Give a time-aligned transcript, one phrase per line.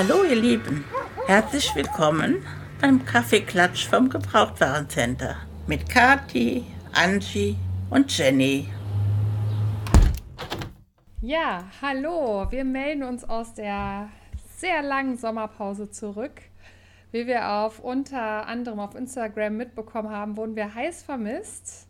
[0.00, 0.84] Hallo ihr Lieben,
[1.26, 2.46] herzlich willkommen
[2.80, 5.34] beim Kaffeeklatsch vom Gebrauchtwarencenter
[5.66, 7.56] mit Kati, Angie
[7.90, 8.68] und Jenny.
[11.20, 14.08] Ja, hallo, wir melden uns aus der
[14.56, 16.42] sehr langen Sommerpause zurück.
[17.10, 21.88] Wie wir auf unter anderem auf Instagram mitbekommen haben, wurden wir heiß vermisst.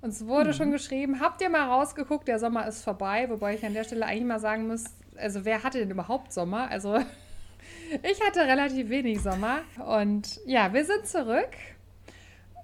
[0.00, 0.54] Uns wurde mhm.
[0.54, 4.06] schon geschrieben, habt ihr mal rausgeguckt, der Sommer ist vorbei, wobei ich an der Stelle
[4.06, 4.84] eigentlich mal sagen muss,
[5.16, 6.70] also wer hatte denn überhaupt Sommer?
[6.70, 7.00] Also
[8.02, 11.50] ich hatte relativ wenig Sommer und ja, wir sind zurück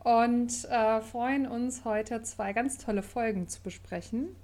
[0.02, 4.37] und äh, freuen uns heute zwei ganz tolle Folgen zu besprechen.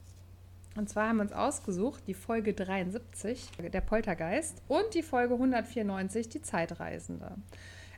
[0.76, 6.28] Und zwar haben wir uns ausgesucht die Folge 73, der Poltergeist, und die Folge 194,
[6.28, 7.32] die Zeitreisende.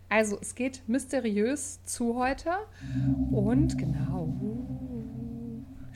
[0.08, 2.50] Also es geht mysteriös zu heute
[3.30, 4.34] und genau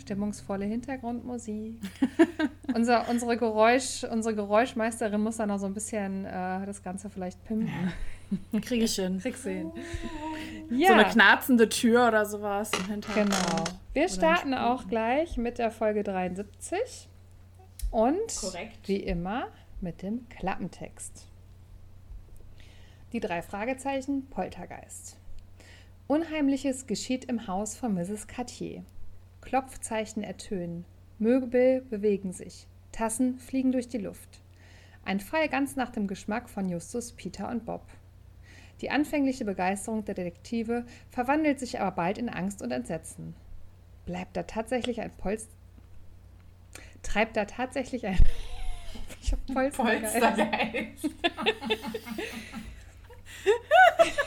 [0.06, 1.80] stimmungsvolle Hintergrundmusik.
[2.74, 7.42] Unser, unsere, Geräusch, unsere Geräuschmeisterin muss dann noch so ein bisschen äh, das Ganze vielleicht
[7.44, 7.92] pimpen.
[8.60, 9.18] Krieg ich hin.
[9.18, 9.72] Kriegst du hin.
[10.70, 10.88] Ja.
[10.88, 13.30] So eine knarzende Tür oder sowas im Hintergrund.
[13.30, 13.64] Genau.
[13.94, 17.08] Wir starten auch gleich mit der Folge 73
[17.90, 18.86] und Korrekt.
[18.88, 19.46] wie immer
[19.80, 21.26] mit dem Klappentext.
[23.12, 25.16] Die drei Fragezeichen Poltergeist.
[26.08, 28.26] Unheimliches geschieht im Haus von Mrs.
[28.26, 28.84] Cartier.
[29.46, 30.84] Klopfzeichen ertönen.
[31.20, 32.66] Möbel bewegen sich.
[32.90, 34.40] Tassen fliegen durch die Luft.
[35.04, 37.86] Ein Fall ganz nach dem Geschmack von Justus, Peter und Bob.
[38.80, 43.36] Die anfängliche Begeisterung der Detektive verwandelt sich aber bald in Angst und Entsetzen.
[44.04, 45.54] Bleibt da tatsächlich ein Polster.
[47.04, 48.18] Treibt da tatsächlich ein.
[49.22, 50.20] ich hab Polstergeist.
[50.20, 51.10] Polstergeist.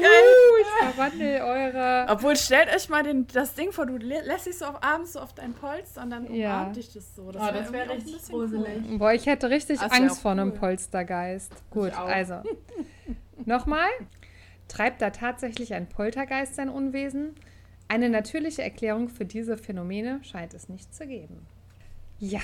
[0.00, 0.04] Geil.
[0.04, 2.06] Uh, ich verwandle eure.
[2.10, 5.20] Obwohl, stellt euch mal den, das Ding vor, du lässt dich so auf, abends so
[5.20, 6.60] auf deinen Polster und dann ja.
[6.60, 7.30] umarmt dich das so.
[7.32, 8.82] Das oh, wäre wär richtig gruselig.
[8.88, 8.98] Cool.
[8.98, 11.52] Boah, ich hätte richtig Ach, Angst vor einem Polstergeist.
[11.70, 12.42] Gut, also.
[13.44, 13.88] Nochmal.
[14.68, 17.34] Treibt da tatsächlich ein Poltergeist sein Unwesen?
[17.88, 21.46] Eine natürliche Erklärung für diese Phänomene scheint es nicht zu geben.
[22.18, 22.40] Ja,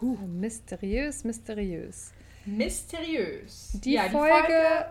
[0.00, 0.16] huh.
[0.26, 2.12] mysteriös, mysteriös.
[2.46, 3.70] Mysteriös.
[3.74, 4.86] Die, ja, Folge, die Folge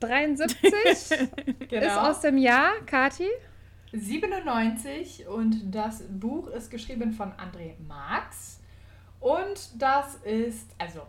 [0.00, 1.28] 73
[1.68, 1.86] genau.
[1.86, 3.28] ist aus dem Jahr, Kati?
[3.92, 8.60] 97 und das Buch ist geschrieben von André Marx.
[9.20, 11.00] Und das ist, also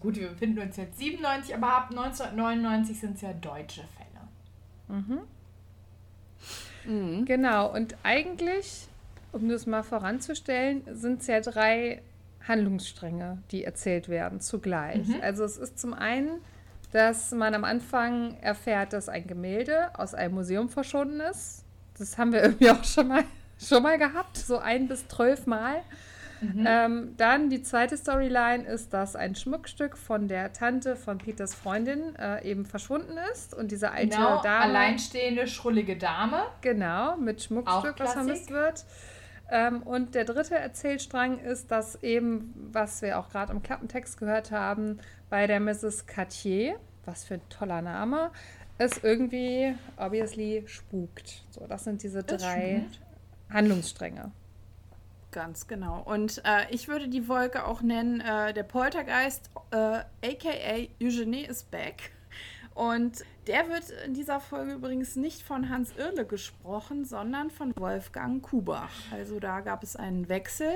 [0.00, 4.98] gut, wir befinden uns jetzt 97, aber ab 1999 sind es ja deutsche Fälle.
[4.98, 5.20] Mhm.
[6.86, 7.24] Mhm.
[7.24, 8.88] Genau, und eigentlich,
[9.32, 12.02] um das mal voranzustellen, sind es ja drei
[12.46, 15.06] Handlungsstränge, die erzählt werden zugleich.
[15.08, 15.20] Mhm.
[15.22, 16.40] Also es ist zum einen
[16.94, 21.64] dass man am Anfang erfährt, dass ein Gemälde aus einem Museum verschwunden ist.
[21.98, 23.24] Das haben wir irgendwie auch schon mal,
[23.58, 25.82] schon mal gehabt, so ein bis zwölf Mal.
[26.40, 26.64] Mhm.
[26.68, 32.14] Ähm, dann die zweite Storyline ist, dass ein Schmuckstück von der Tante von Peters Freundin
[32.14, 34.64] äh, eben verschwunden ist und diese alte genau, Dame.
[34.64, 36.44] Alleinstehende, schrullige Dame.
[36.60, 38.84] Genau, mit Schmuckstück, was vermisst wird.
[39.54, 44.50] Ähm, und der dritte Erzählstrang ist, dass eben, was wir auch gerade im Klappentext gehört
[44.50, 44.98] haben,
[45.30, 46.06] bei der Mrs.
[46.06, 48.32] Cartier, was für ein toller Name,
[48.78, 51.44] es irgendwie obviously spukt.
[51.50, 52.82] So, das sind diese drei
[53.48, 54.32] Handlungsstränge.
[55.30, 56.02] Ganz genau.
[56.02, 61.62] Und äh, ich würde die Wolke auch nennen, äh, der Poltergeist, äh, aka Eugenie is
[61.62, 62.10] back.
[62.74, 68.42] Und der wird in dieser Folge übrigens nicht von Hans Irle gesprochen, sondern von Wolfgang
[68.42, 68.90] Kubach.
[69.12, 70.72] Also da gab es einen Wechsel.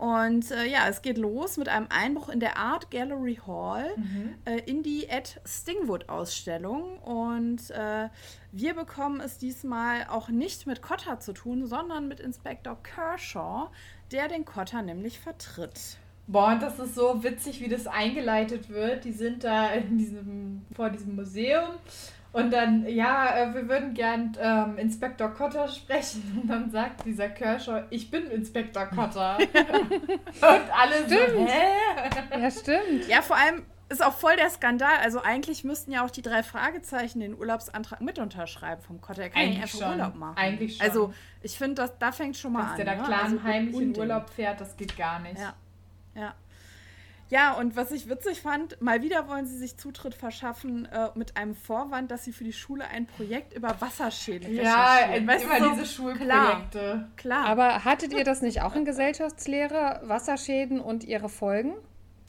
[0.00, 4.34] Und äh, ja, es geht los mit einem Einbruch in der Art Gallery Hall mhm.
[4.46, 6.98] äh, in die Ed Stingwood Ausstellung.
[7.00, 8.08] Und äh,
[8.50, 13.68] wir bekommen es diesmal auch nicht mit Cotter zu tun, sondern mit Inspektor Kershaw,
[14.10, 15.98] der den Cotter nämlich vertritt.
[16.30, 19.04] Boah, und das ist so witzig, wie das eingeleitet wird.
[19.04, 21.70] Die sind da in diesem, vor diesem Museum
[22.32, 26.40] und dann, ja, äh, wir würden gern ähm, Inspektor Cotter sprechen.
[26.42, 29.38] Und dann sagt dieser Kershaw, ich bin Inspektor Cotter.
[29.54, 31.32] und alle stimmt.
[31.32, 32.40] so, hä?
[32.40, 33.08] Ja, stimmt.
[33.08, 34.98] Ja, vor allem ist auch voll der Skandal.
[35.02, 39.22] Also eigentlich müssten ja auch die drei Fragezeichen den Urlaubsantrag mit unterschreiben vom Cotter.
[39.22, 39.90] Er kann eigentlich einfach schon.
[39.90, 40.36] Urlaub machen.
[40.36, 40.86] Eigentlich schon.
[40.86, 41.12] Also
[41.42, 42.76] ich finde, da fängt schon mal Dass an.
[42.76, 45.40] Dass der da klar also heimlich in Urlaub fährt, das geht gar nicht.
[45.40, 45.54] Ja.
[46.14, 46.34] Ja.
[47.30, 51.36] Ja, und was ich witzig fand, mal wieder wollen sie sich Zutritt verschaffen äh, mit
[51.36, 55.70] einem Vorwand, dass sie für die Schule ein Projekt über Wasserschäden Ja, weißt immer so,
[55.70, 57.08] diese Schulprojekte.
[57.16, 57.46] Klar, klar.
[57.46, 61.74] Aber hattet ihr das nicht auch in Gesellschaftslehre, Wasserschäden und ihre Folgen?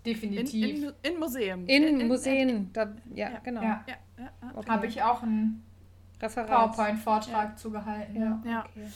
[0.06, 0.69] Definitiv.
[0.69, 1.68] In, in, in Museen.
[1.68, 3.62] In, in Museen, in, da, ja, ja, genau.
[3.63, 4.69] Ja, ja, ja okay.
[4.69, 5.63] Habe ich auch einen
[6.19, 8.16] PowerPoint-Vortrag zugehalten.
[8.16, 8.66] Ja, ja.
[8.69, 8.88] Okay.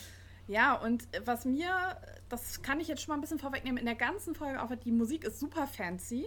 [0.47, 1.97] ja, und was mir
[2.35, 3.77] das kann ich jetzt schon mal ein bisschen vorwegnehmen.
[3.77, 6.25] In der ganzen Folge auch, die Musik ist super fancy.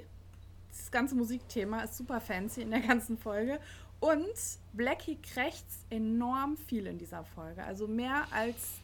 [0.71, 3.61] das ganze Musikthema ist super fancy in der ganzen Folge.
[4.01, 4.35] Und
[4.73, 7.65] Blackie krächzt enorm viel in dieser Folge.
[7.65, 8.81] Also mehr als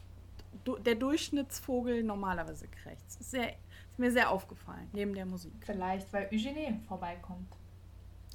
[0.85, 3.19] der Durchschnittsvogel normalerweise krächzt.
[3.19, 5.53] Ist, sehr, ist mir sehr aufgefallen, neben der Musik.
[5.61, 7.47] Vielleicht, weil Eugenie vorbeikommt.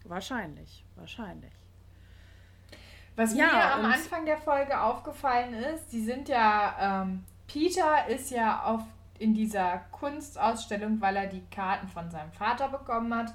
[0.05, 1.53] Wahrscheinlich, wahrscheinlich.
[3.17, 8.31] Was ja, mir am Anfang der Folge aufgefallen ist, die sind ja, ähm, Peter ist
[8.31, 8.83] ja auf,
[9.19, 13.35] in dieser Kunstausstellung, weil er die Karten von seinem Vater bekommen hat.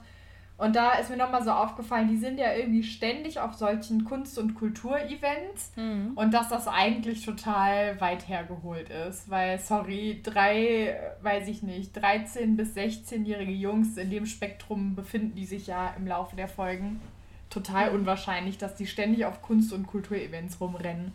[0.58, 4.40] Und da ist mir nochmal so aufgefallen, die sind ja irgendwie ständig auf solchen Kunst-
[4.40, 6.14] und Kulturevents mhm.
[6.16, 12.56] und dass das eigentlich total weit hergeholt ist, weil, sorry, drei, weiß ich nicht, 13-
[12.56, 17.02] bis 16-jährige Jungs in dem Spektrum befinden die sich ja im Laufe der Folgen.
[17.50, 18.00] Total mhm.
[18.00, 21.12] unwahrscheinlich, dass die ständig auf Kunst- und Kulturevents rumrennen.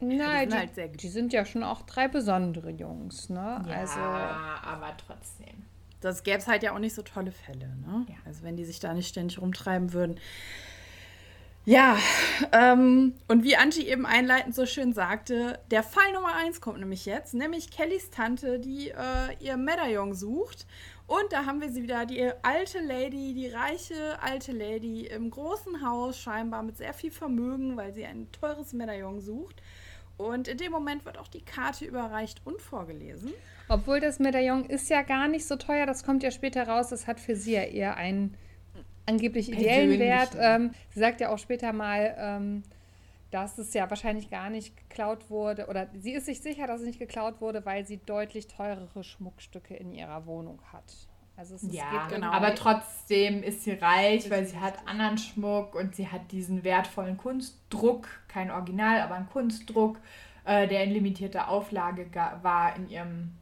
[0.00, 3.64] Nein, die, halt die, sind ja schon auch drei besondere Jungs, ne?
[3.66, 5.64] Ja, also, aber trotzdem
[6.04, 7.66] das gäbe es halt ja auch nicht so tolle Fälle.
[7.86, 8.06] Ne?
[8.08, 8.16] Ja.
[8.24, 10.20] Also wenn die sich da nicht ständig rumtreiben würden.
[11.66, 11.96] Ja,
[12.52, 17.06] ähm, und wie Angie eben einleitend so schön sagte, der Fall Nummer eins kommt nämlich
[17.06, 20.66] jetzt, nämlich Kellys Tante, die äh, ihr Medaillon sucht.
[21.06, 25.86] Und da haben wir sie wieder, die alte Lady, die reiche alte Lady im großen
[25.86, 29.62] Haus, scheinbar mit sehr viel Vermögen, weil sie ein teures Medaillon sucht.
[30.16, 33.32] Und in dem Moment wird auch die Karte überreicht und vorgelesen.
[33.68, 37.06] Obwohl das Medaillon ist ja gar nicht so teuer, das kommt ja später raus, das
[37.06, 38.36] hat für sie ja eher einen
[39.06, 40.36] angeblich ideellen Wert.
[40.38, 42.62] Ähm, sie sagt ja auch später mal, ähm,
[43.30, 46.86] dass es ja wahrscheinlich gar nicht geklaut wurde, oder sie ist sich sicher, dass es
[46.86, 51.08] nicht geklaut wurde, weil sie deutlich teurere Schmuckstücke in ihrer Wohnung hat.
[51.36, 52.30] Also es, ja, genau.
[52.30, 57.16] aber trotzdem ist sie reich, weil sie hat anderen Schmuck und sie hat diesen wertvollen
[57.16, 59.98] Kunstdruck, kein Original, aber ein Kunstdruck,
[60.44, 62.08] äh, der in limitierter Auflage
[62.42, 63.32] war in ihrem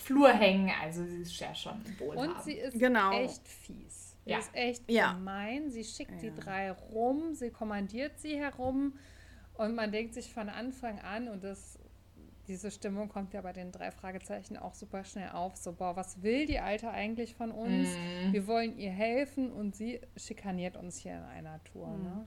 [0.00, 0.72] Flur hängen.
[0.82, 2.36] Also sie ist ja schon wohlhabend.
[2.36, 3.12] Und sie ist genau.
[3.12, 4.16] echt fies.
[4.24, 4.38] Sie ja.
[4.38, 5.12] ist echt ja.
[5.12, 5.70] gemein.
[5.70, 6.30] Sie schickt ja.
[6.30, 8.94] die drei rum, sie kommandiert sie herum
[9.54, 11.78] und man denkt sich von Anfang an, und das,
[12.48, 16.22] diese Stimmung kommt ja bei den drei Fragezeichen auch super schnell auf, so, boah, was
[16.22, 17.88] will die Alte eigentlich von uns?
[17.88, 18.32] Mhm.
[18.32, 21.88] Wir wollen ihr helfen und sie schikaniert uns hier in einer Tour.
[21.88, 22.02] Mhm.
[22.02, 22.26] Ne?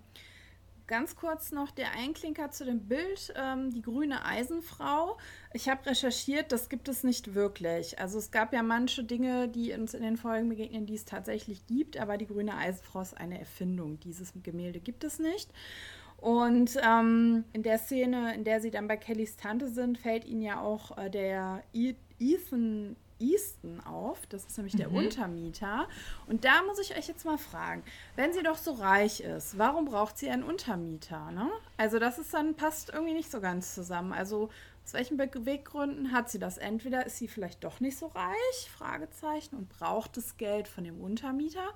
[0.88, 5.18] Ganz kurz noch der Einklinker zu dem Bild, ähm, die grüne Eisenfrau.
[5.52, 7.98] Ich habe recherchiert, das gibt es nicht wirklich.
[7.98, 11.66] Also es gab ja manche Dinge, die uns in den Folgen begegnen, die es tatsächlich
[11.66, 14.00] gibt, aber die grüne Eisenfrau ist eine Erfindung.
[14.00, 15.50] Dieses Gemälde gibt es nicht.
[16.26, 20.42] Und ähm, in der Szene, in der sie dann bei Kellys Tante sind, fällt ihnen
[20.42, 21.62] ja auch äh, der
[22.20, 24.26] Ethan Easton auf.
[24.30, 24.96] Das ist nämlich der mhm.
[24.96, 25.88] Untermieter.
[26.26, 27.84] Und da muss ich euch jetzt mal fragen,
[28.16, 31.30] wenn sie doch so reich ist, warum braucht sie einen Untermieter?
[31.30, 31.48] Ne?
[31.78, 34.12] Also das ist dann, passt irgendwie nicht so ganz zusammen.
[34.12, 34.50] Also
[34.84, 36.58] aus welchen Beweggründen hat sie das?
[36.58, 41.00] Entweder ist sie vielleicht doch nicht so reich, Fragezeichen, und braucht das Geld von dem
[41.02, 41.70] Untermieter.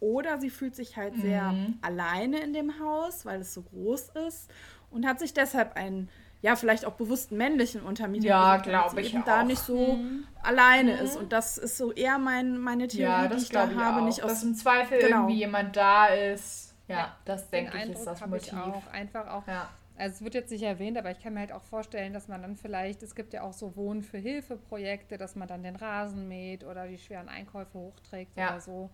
[0.00, 1.78] Oder sie fühlt sich halt sehr mhm.
[1.82, 4.50] alleine in dem Haus, weil es so groß ist
[4.90, 6.08] und hat sich deshalb einen
[6.42, 8.28] ja, vielleicht auch bewusst männlichen Untermieter.
[8.28, 9.12] Ja, glaube ich.
[9.12, 9.26] Eben auch.
[9.26, 10.26] da nicht so mhm.
[10.42, 11.00] alleine mhm.
[11.00, 11.16] ist.
[11.16, 14.02] Und das ist so eher mein, meine Theorie, ja, die ich da ich habe.
[14.02, 14.04] Auch.
[14.04, 15.22] Nicht aus, Dass im Zweifel genau.
[15.22, 16.74] irgendwie jemand da ist.
[16.88, 18.52] Ja, ja das denke ich, ist das Motiv.
[18.52, 18.86] Ich auch.
[18.92, 19.46] Einfach auch.
[19.46, 19.70] Ja.
[19.98, 22.42] Also es wird jetzt nicht erwähnt, aber ich kann mir halt auch vorstellen, dass man
[22.42, 26.28] dann vielleicht, es gibt ja auch so Wohnen für Hilfe-Projekte, dass man dann den Rasen
[26.28, 28.50] mäht oder die schweren Einkäufe hochträgt ja.
[28.50, 28.90] oder so.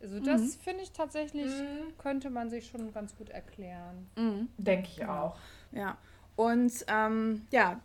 [0.00, 0.60] Also das mhm.
[0.62, 1.96] finde ich tatsächlich, mhm.
[1.98, 4.08] könnte man sich schon ganz gut erklären.
[4.16, 4.48] Mhm.
[4.56, 5.36] Denke ich auch.
[5.72, 5.98] Ja.
[6.36, 7.80] Und ähm, ja,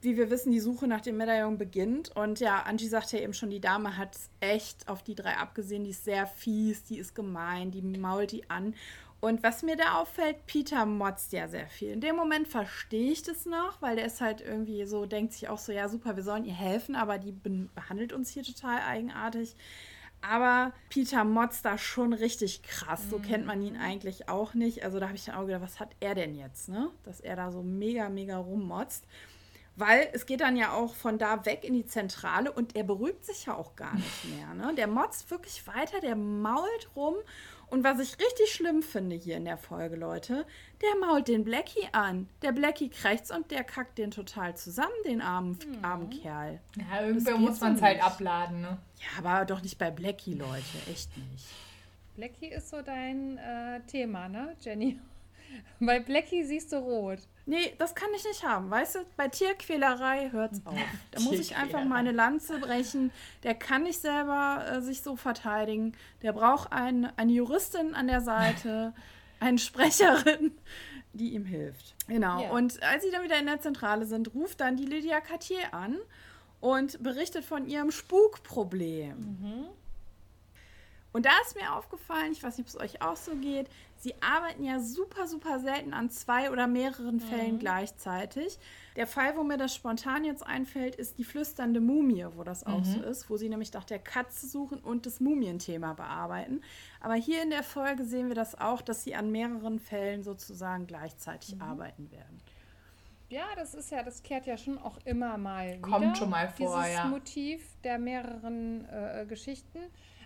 [0.00, 2.14] wie wir wissen, die Suche nach dem Medaillon beginnt.
[2.16, 5.84] Und ja, Angie sagte ja eben schon, die Dame hat echt auf die drei abgesehen.
[5.84, 8.74] Die ist sehr fies, die ist gemein, die mault die an.
[9.20, 11.90] Und was mir da auffällt, Peter motzt ja sehr viel.
[11.90, 15.50] In dem Moment verstehe ich das noch, weil der ist halt irgendwie so, denkt sich
[15.50, 19.54] auch so, ja super, wir sollen ihr helfen, aber die behandelt uns hier total eigenartig.
[20.22, 23.08] Aber Peter motzt da schon richtig krass.
[23.08, 23.80] So kennt man ihn mhm.
[23.80, 24.84] eigentlich auch nicht.
[24.84, 26.90] Also da habe ich dann auch gedacht, was hat er denn jetzt, ne?
[27.04, 29.06] Dass er da so mega, mega rummotzt.
[29.76, 33.24] Weil es geht dann ja auch von da weg in die Zentrale und er beruhigt
[33.24, 34.52] sich ja auch gar nicht mehr.
[34.52, 34.74] Ne?
[34.74, 37.14] Der motzt wirklich weiter, der mault rum
[37.70, 40.46] und was ich richtig schlimm finde hier in der Folge, Leute,
[40.82, 42.28] der mault den Blackie an.
[42.42, 45.84] Der Blackie krächzt und der kackt den total zusammen, den armen, mhm.
[45.84, 46.60] armen Kerl.
[46.76, 48.78] Ja, irgendwann muss man es halt abladen, ne?
[48.98, 50.64] Ja, aber doch nicht bei Blackie, Leute.
[50.90, 51.46] Echt nicht.
[52.16, 54.98] Blackie ist so dein äh, Thema, ne, Jenny?
[55.80, 57.20] Bei Blackie siehst du rot.
[57.46, 58.70] Nee, das kann ich nicht haben.
[58.70, 60.76] Weißt du, bei Tierquälerei hört es auf.
[61.10, 63.10] Da muss ich einfach meine Lanze brechen.
[63.42, 65.96] Der kann nicht selber äh, sich so verteidigen.
[66.22, 68.94] Der braucht ein, eine Juristin an der Seite,
[69.40, 70.52] eine Sprecherin,
[71.12, 71.96] die ihm hilft.
[72.06, 72.42] Genau.
[72.42, 72.50] Ja.
[72.50, 75.96] Und als sie dann wieder in der Zentrale sind, ruft dann die Lydia Cartier an
[76.60, 79.16] und berichtet von ihrem Spukproblem.
[79.18, 79.66] Mhm.
[81.12, 84.14] Und da ist mir aufgefallen, ich weiß nicht, ob es euch auch so geht, sie
[84.22, 87.20] arbeiten ja super, super selten an zwei oder mehreren mhm.
[87.20, 88.58] Fällen gleichzeitig.
[88.96, 92.78] Der Fall, wo mir das spontan jetzt einfällt, ist die flüsternde Mumie, wo das auch
[92.78, 92.84] mhm.
[92.84, 96.62] so ist, wo sie nämlich nach der Katze suchen und das Mumienthema bearbeiten.
[97.00, 100.86] Aber hier in der Folge sehen wir das auch, dass sie an mehreren Fällen sozusagen
[100.86, 101.62] gleichzeitig mhm.
[101.62, 102.40] arbeiten werden.
[103.30, 106.48] Ja, das ist ja, das kehrt ja schon auch immer mal Kommt wieder, schon mal
[106.48, 107.04] vor, dieses ja.
[107.04, 109.78] Motiv der mehreren äh, Geschichten.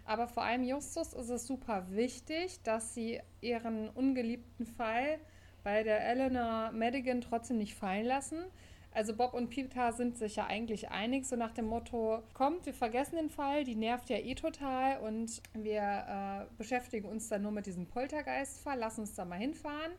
[0.04, 5.18] Aber vor allem Justus ist es super wichtig, dass sie ihren ungeliebten Fall
[5.62, 8.44] bei der Eleanor Madigan trotzdem nicht fallen lassen.
[8.92, 12.74] Also Bob und Peter sind sich ja eigentlich einig, so nach dem Motto, kommt, wir
[12.74, 17.50] vergessen den Fall, die nervt ja eh total und wir äh, beschäftigen uns dann nur
[17.50, 19.92] mit diesem Poltergeist-Fall, lass uns da mal hinfahren.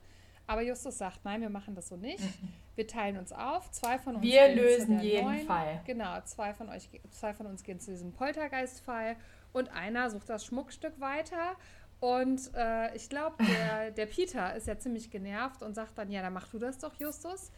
[0.47, 2.23] Aber Justus sagt, nein, wir machen das so nicht.
[2.75, 3.71] Wir teilen uns auf.
[3.71, 5.47] Zwei von uns wir lösen jeden neuen.
[5.47, 5.81] Fall.
[5.85, 9.15] Genau, zwei von euch, zwei von uns gehen zu diesem Poltergeist-Fall
[9.55, 11.55] und einer sucht das Schmuckstück weiter.
[12.01, 16.21] Und äh, ich glaube, der, der Peter ist ja ziemlich genervt und sagt dann, ja,
[16.21, 17.51] dann mach du das doch, Justus.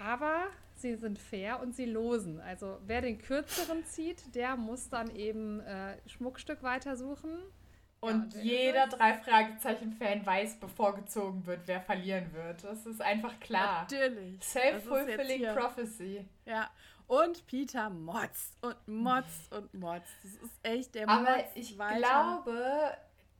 [0.00, 2.40] Aber sie sind fair und sie losen.
[2.40, 7.38] Also wer den kürzeren zieht, der muss dann eben äh, Schmuckstück weitersuchen.
[8.00, 12.64] Und ja, jeder drei Fragezeichen-Fan weiß, bevor gezogen wird, wer verlieren wird.
[12.64, 13.86] Das ist einfach klar.
[13.90, 14.42] Natürlich.
[14.42, 16.24] Self-fulfilling prophecy.
[16.46, 16.68] Ja.
[17.08, 20.12] Und Peter motzt und motzt und motzt.
[20.22, 21.98] Das ist echt der Aber ich weiter.
[21.98, 22.96] glaube,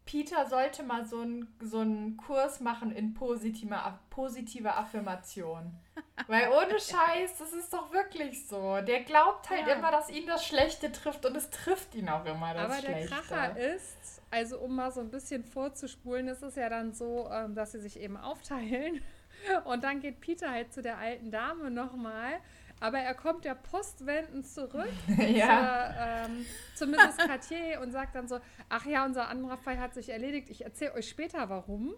[0.07, 1.85] Peter sollte mal so einen so
[2.17, 5.79] Kurs machen in positive, positive Affirmation.
[6.27, 8.81] Weil ohne Scheiß, das ist doch wirklich so.
[8.81, 9.75] Der glaubt halt ja.
[9.75, 13.15] immer, dass ihn das Schlechte trifft und es trifft ihn auch immer das Aber Schlechte.
[13.15, 16.95] Aber der Kracher ist, also um mal so ein bisschen vorzuspulen, ist es ja dann
[16.95, 19.03] so, ähm, dass sie sich eben aufteilen.
[19.65, 22.41] Und dann geht Peter halt zu der alten Dame nochmal
[22.81, 26.27] aber er kommt ja postwendend zurück ja.
[26.27, 27.17] Zur, ähm, zu Mrs.
[27.17, 30.95] Cartier und sagt dann so, ach ja, unser anderer Fall hat sich erledigt, ich erzähle
[30.95, 31.95] euch später warum.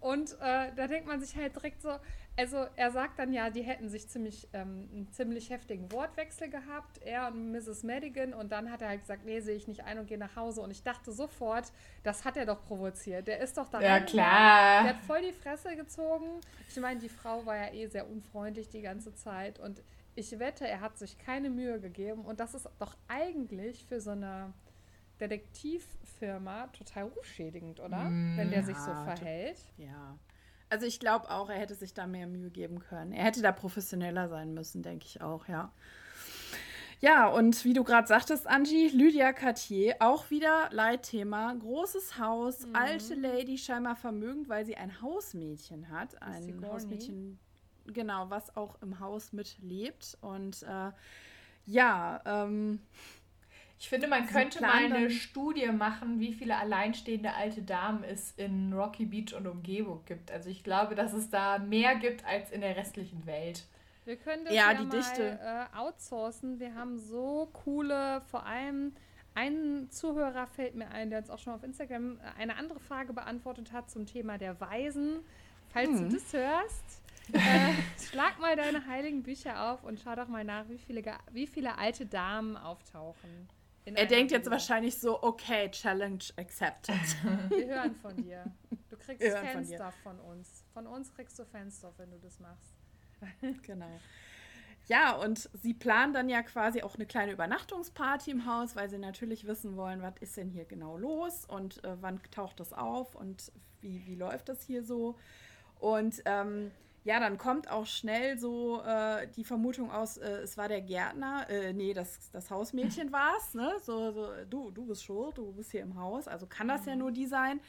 [0.00, 1.90] Und äh, da denkt man sich halt direkt so,
[2.38, 6.98] also er sagt dann ja, die hätten sich ziemlich, ähm, einen ziemlich heftigen Wortwechsel gehabt,
[7.02, 7.82] er und Mrs.
[7.82, 8.32] Madigan.
[8.32, 10.60] Und dann hat er halt gesagt, nee, sehe ich nicht ein und gehe nach Hause.
[10.60, 11.72] Und ich dachte sofort,
[12.04, 13.26] das hat er doch provoziert.
[13.26, 13.80] Der ist doch da.
[13.80, 14.84] Ja, klar.
[14.84, 16.40] Der hat voll die Fresse gezogen.
[16.68, 19.58] Ich meine, die Frau war ja eh sehr unfreundlich die ganze Zeit.
[19.58, 19.82] Und
[20.18, 24.10] ich wette, er hat sich keine Mühe gegeben und das ist doch eigentlich für so
[24.10, 24.52] eine
[25.20, 28.04] Detektivfirma total rufschädigend, oder?
[28.10, 29.58] Mm, Wenn der sich so verhält.
[29.76, 30.18] Ja.
[30.70, 33.12] Also ich glaube auch, er hätte sich da mehr Mühe geben können.
[33.12, 35.72] Er hätte da professioneller sein müssen, denke ich auch, ja.
[37.00, 41.54] Ja, und wie du gerade sagtest, Angie, Lydia Cartier, auch wieder Leitthema.
[41.54, 42.74] Großes Haus, mhm.
[42.74, 46.20] alte Lady, scheinbar vermögend, weil sie ein Hausmädchen hat.
[46.20, 47.38] Ein Hausmädchen,
[47.92, 50.16] genau, was auch im Haus mitlebt.
[50.20, 50.92] Und äh,
[51.66, 52.80] ja, ähm,
[53.78, 58.72] ich finde, man könnte mal eine Studie machen, wie viele alleinstehende alte Damen es in
[58.72, 60.32] Rocky Beach und Umgebung gibt.
[60.32, 63.64] Also ich glaube, dass es da mehr gibt als in der restlichen Welt.
[64.04, 65.38] Wir können das ja, ja die mal Dichte.
[65.40, 66.58] Äh, outsourcen.
[66.58, 68.94] Wir haben so coole, vor allem
[69.34, 73.12] ein Zuhörer fällt mir ein, der uns auch schon auf Instagram äh, eine andere Frage
[73.12, 75.20] beantwortet hat zum Thema der Weisen.
[75.68, 76.08] Falls hm.
[76.08, 77.72] du das hörst, äh,
[78.10, 81.78] schlag mal deine heiligen Bücher auf und schau doch mal nach, wie viele, wie viele
[81.78, 83.48] alte Damen auftauchen.
[83.84, 86.94] Er denkt jetzt wahrscheinlich so, okay, Challenge accepted.
[87.48, 88.44] Wir hören von dir.
[88.90, 90.64] Du kriegst Fanstuff von, von uns.
[90.74, 92.74] Von uns kriegst du Fanstuff, wenn du das machst.
[93.62, 93.98] genau.
[94.86, 98.98] Ja, und sie planen dann ja quasi auch eine kleine Übernachtungsparty im Haus, weil sie
[98.98, 103.14] natürlich wissen wollen, was ist denn hier genau los und äh, wann taucht das auf
[103.14, 105.16] und wie, wie läuft das hier so.
[105.78, 106.70] Und ähm,
[107.08, 111.48] ja, dann kommt auch schnell so äh, die Vermutung aus, äh, es war der Gärtner,
[111.48, 113.72] äh, nee, das, das Hausmädchen war es, ne?
[113.82, 116.88] So, so, du, du bist schuld, du bist hier im Haus, also kann das mhm.
[116.88, 117.60] ja nur die sein.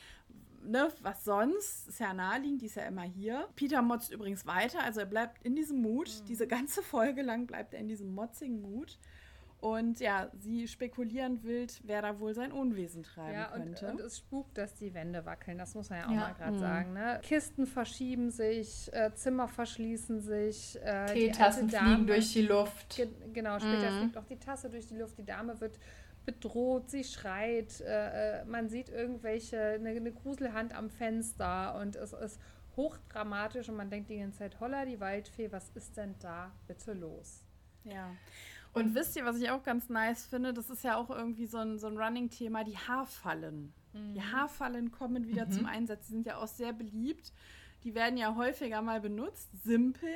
[0.62, 1.88] Ne, was sonst?
[1.88, 3.48] Ist ja naheliegend, die ist ja immer hier.
[3.56, 6.10] Peter motzt übrigens weiter, also er bleibt in diesem Mut.
[6.10, 6.26] Mhm.
[6.26, 9.00] Diese ganze Folge lang bleibt er in diesem motzigen Mut.
[9.62, 13.88] Und ja, sie spekulieren wild, wer da wohl sein Unwesen treiben ja, könnte.
[13.88, 16.18] Und, und es spukt, dass die Wände wackeln, das muss man ja auch ja.
[16.18, 16.60] mal gerade mhm.
[16.60, 16.94] sagen.
[16.94, 17.20] Ne?
[17.24, 20.80] Kisten verschieben sich, äh, Zimmer verschließen sich.
[20.82, 22.96] Äh, Teetassen fliegen durch die Luft.
[22.96, 24.00] Ge genau, später mhm.
[24.00, 25.18] fliegt auch die Tasse durch die Luft.
[25.18, 25.78] Die Dame wird
[26.26, 32.14] bedroht, sie schreit, äh, äh man sieht irgendwelche, eine, eine Gruselhand am Fenster und es
[32.14, 32.40] ist
[32.78, 36.94] hochdramatisch und man denkt die ganze Zeit, holla die Waldfee, was ist denn da bitte
[36.94, 37.44] los?
[37.84, 38.12] Ja.
[38.74, 40.54] Und wisst ihr, was ich auch ganz nice finde?
[40.54, 43.74] Das ist ja auch irgendwie so ein, so ein Running-Thema, die Haarfallen.
[43.94, 44.14] Mhm.
[44.14, 45.52] Die Haarfallen kommen wieder mhm.
[45.52, 46.08] zum Einsatz.
[46.08, 47.32] Die sind ja auch sehr beliebt.
[47.84, 49.50] Die werden ja häufiger mal benutzt.
[49.64, 50.10] Simpel,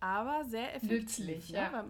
[0.00, 1.00] aber sehr effektiv.
[1.02, 1.58] Nützlich, ne?
[1.58, 1.84] ja.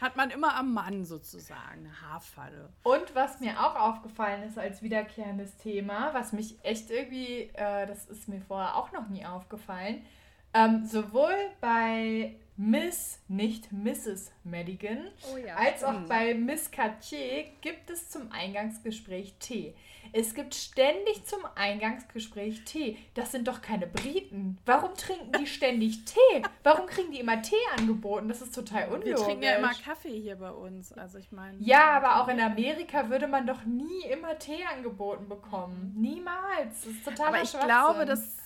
[0.00, 2.68] hat man immer am Mann sozusagen eine Haarfalle.
[2.82, 8.06] Und was mir auch aufgefallen ist als wiederkehrendes Thema, was mich echt irgendwie, äh, das
[8.06, 10.04] ist mir vorher auch noch nie aufgefallen,
[10.52, 14.30] ähm, sowohl bei Miss, nicht Mrs.
[14.44, 15.56] Madigan, oh ja.
[15.56, 16.08] als auch mhm.
[16.08, 19.74] bei Miss Cartier gibt es zum Eingangsgespräch Tee.
[20.12, 22.98] Es gibt ständig zum Eingangsgespräch Tee.
[23.14, 24.58] Das sind doch keine Briten.
[24.66, 26.42] Warum trinken die ständig Tee?
[26.62, 28.28] Warum kriegen die immer Tee angeboten?
[28.28, 29.06] Das ist total unlogisch.
[29.06, 30.92] Wir trinken ja immer Kaffee hier bei uns.
[30.92, 31.56] Also ich meine.
[31.60, 35.94] Ja, aber auch in Amerika würde man doch nie immer Tee angeboten bekommen.
[35.96, 36.82] Niemals.
[36.84, 38.41] Das ist total Aber ich glaube, dass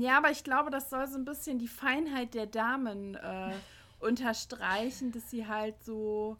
[0.00, 3.52] ja, aber ich glaube, das soll so ein bisschen die Feinheit der Damen äh,
[4.00, 6.36] unterstreichen, dass sie halt so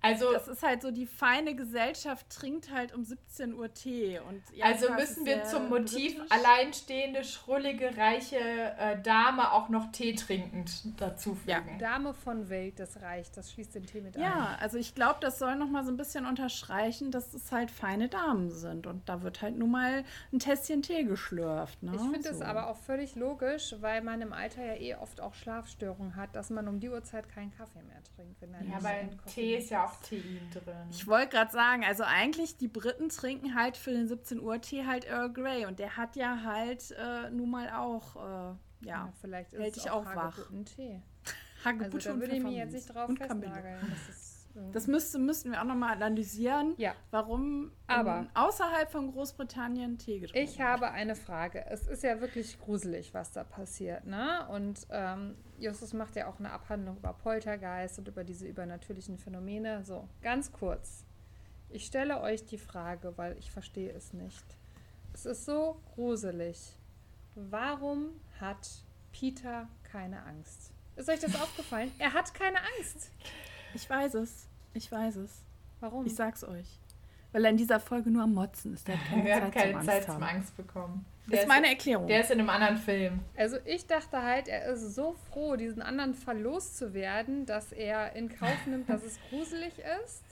[0.00, 4.20] also, das ist halt so, die feine Gesellschaft trinkt halt um 17 Uhr Tee.
[4.20, 6.30] Und ja, also müssen wir zum Motiv britisch.
[6.30, 11.48] alleinstehende, schrullige, reiche äh, Dame auch noch Tee trinkend dazu fügen.
[11.48, 11.78] Ja.
[11.78, 14.22] Dame von Welt, das reicht, das schließt den Tee mit ein.
[14.22, 17.70] Ja, also ich glaube, das soll noch mal so ein bisschen unterstreichen, dass es halt
[17.70, 18.86] feine Damen sind.
[18.86, 21.82] Und da wird halt nun mal ein Tässchen Tee geschlürft.
[21.82, 21.92] Ne?
[21.96, 22.44] Ich finde es so.
[22.44, 26.50] aber auch völlig logisch, weil man im Alter ja eh oft auch Schlafstörungen hat, dass
[26.50, 28.40] man um die Uhrzeit keinen Kaffee mehr trinkt.
[28.40, 30.88] Wenn ja, weil Tee ist ja auch Tein drin.
[30.90, 34.86] Ich wollte gerade sagen, also eigentlich die Briten trinken halt für den 17 Uhr Tee
[34.86, 39.12] halt Earl Grey und der hat ja halt äh, nun mal auch, äh, ja, ja,
[39.20, 40.38] vielleicht ist hält es auch, auch wach.
[40.76, 41.00] Tee.
[41.64, 43.80] Hagebutte also, da würde ich mich jetzt nicht drauf festnageln.
[43.90, 44.27] Das ist
[44.72, 46.94] das müsste, müssten wir auch nochmal analysieren, ja.
[47.10, 51.64] warum Aber außerhalb von Großbritannien Tee getrunken Ich habe eine Frage.
[51.66, 54.06] Es ist ja wirklich gruselig, was da passiert.
[54.06, 54.46] Ne?
[54.50, 59.84] Und ähm, Justus macht ja auch eine Abhandlung über Poltergeist und über diese übernatürlichen Phänomene.
[59.84, 61.04] So, ganz kurz.
[61.70, 64.44] Ich stelle euch die Frage, weil ich verstehe es nicht.
[65.12, 66.76] Es ist so gruselig.
[67.34, 68.68] Warum hat
[69.12, 70.72] Peter keine Angst?
[70.96, 71.92] Ist euch das aufgefallen?
[71.98, 73.10] Er hat keine Angst.
[73.74, 74.47] Ich weiß es.
[74.74, 75.42] Ich weiß es.
[75.80, 76.06] Warum?
[76.06, 76.80] Ich sag's euch.
[77.32, 78.88] Weil er in dieser Folge nur am Motzen ist.
[78.88, 81.04] Der hat keine, Zeit, hat keine zum Zeit zum Angst bekommen.
[81.28, 82.06] Das ist meine Erklärung.
[82.06, 83.20] Der ist in einem anderen Film.
[83.36, 88.30] Also ich dachte halt, er ist so froh, diesen anderen Fall loszuwerden, dass er in
[88.30, 90.22] Kauf nimmt, dass es gruselig ist.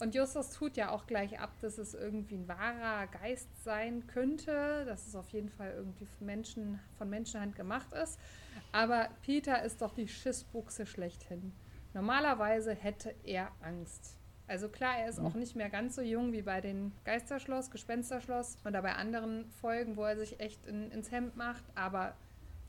[0.00, 4.84] Und Justus tut ja auch gleich ab, dass es irgendwie ein wahrer Geist sein könnte,
[4.86, 8.18] dass es auf jeden Fall irgendwie von, Menschen, von Menschenhand gemacht ist.
[8.72, 11.52] Aber Peter ist doch die Schissbuchse schlechthin.
[11.92, 14.16] Normalerweise hätte er Angst.
[14.46, 18.58] Also klar, er ist auch nicht mehr ganz so jung wie bei den Geisterschloss, Gespensterschloss
[18.64, 22.16] oder bei anderen Folgen, wo er sich echt in, ins Hemd macht, aber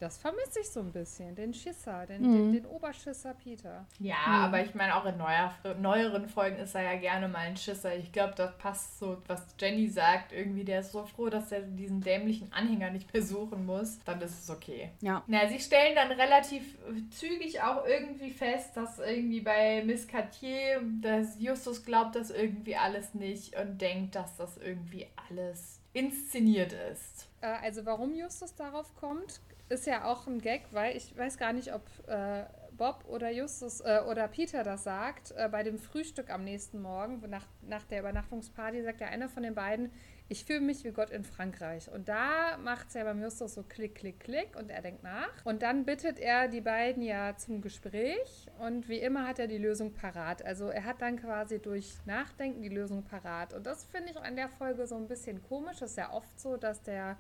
[0.01, 2.33] das vermisse ich so ein bisschen, den Schisser, den, mhm.
[2.33, 3.85] den, den, Oberschisser Peter.
[3.99, 4.33] Ja, mhm.
[4.45, 7.95] aber ich meine, auch in neuer, neueren Folgen ist er ja gerne mal ein Schisser.
[7.95, 10.31] Ich glaube, das passt so, was Jenny sagt.
[10.31, 13.99] Irgendwie, der ist so froh, dass er diesen dämlichen Anhänger nicht besuchen muss.
[14.05, 14.89] Dann ist es okay.
[15.01, 15.23] Ja.
[15.27, 16.77] Na, sie stellen dann relativ
[17.11, 23.13] zügig auch irgendwie fest, dass irgendwie bei Miss Cartier, dass Justus glaubt das irgendwie alles
[23.13, 27.27] nicht und denkt, dass das irgendwie alles inszeniert ist.
[27.41, 31.53] Äh, also warum Justus darauf kommt, ist ja auch ein Gag, weil ich weiß gar
[31.53, 32.43] nicht, ob äh,
[32.81, 35.31] Bob oder Justus äh, oder Peter das sagt.
[35.37, 39.43] Äh, bei dem Frühstück am nächsten Morgen, nach, nach der Übernachtungsparty, sagt ja einer von
[39.43, 39.91] den beiden,
[40.29, 41.91] ich fühle mich wie Gott in Frankreich.
[41.91, 45.45] Und da macht es ja beim Justus so klick, klick, klick und er denkt nach.
[45.45, 49.57] Und dann bittet er die beiden ja zum Gespräch und wie immer hat er die
[49.57, 50.43] Lösung parat.
[50.43, 53.53] Also er hat dann quasi durch Nachdenken die Lösung parat.
[53.53, 55.79] Und das finde ich an der Folge so ein bisschen komisch.
[55.79, 57.17] Das ist ja oft so, dass der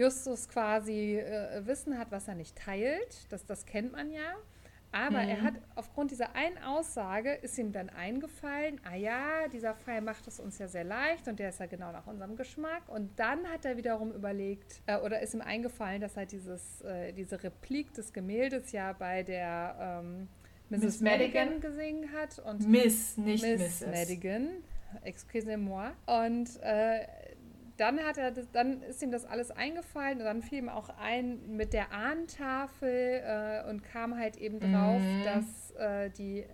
[0.00, 3.30] Justus quasi äh, Wissen hat, was er nicht teilt.
[3.30, 4.34] Das, das kennt man ja.
[4.92, 5.28] Aber mhm.
[5.28, 10.26] er hat aufgrund dieser einen Aussage ist ihm dann eingefallen, ah ja, dieser Fall macht
[10.26, 12.88] es uns ja sehr leicht und der ist ja genau nach unserem Geschmack.
[12.88, 17.12] Und dann hat er wiederum überlegt, äh, oder ist ihm eingefallen, dass er dieses, äh,
[17.12, 20.28] diese Replik des Gemäldes ja bei der ähm,
[20.70, 20.82] Mrs.
[20.82, 22.38] Miss Madigan, Madigan gesehen hat.
[22.40, 23.86] Und Miss, nicht Miss Mrs.
[23.86, 24.48] Madigan,
[25.04, 25.90] excusez-moi.
[26.06, 27.06] Und äh,
[27.80, 30.90] dann hat er das, dann ist ihm das alles eingefallen und dann fiel ihm auch
[31.00, 35.24] ein mit der Ahntafel äh, und kam halt eben drauf, mhm.
[35.24, 36.44] dass äh, die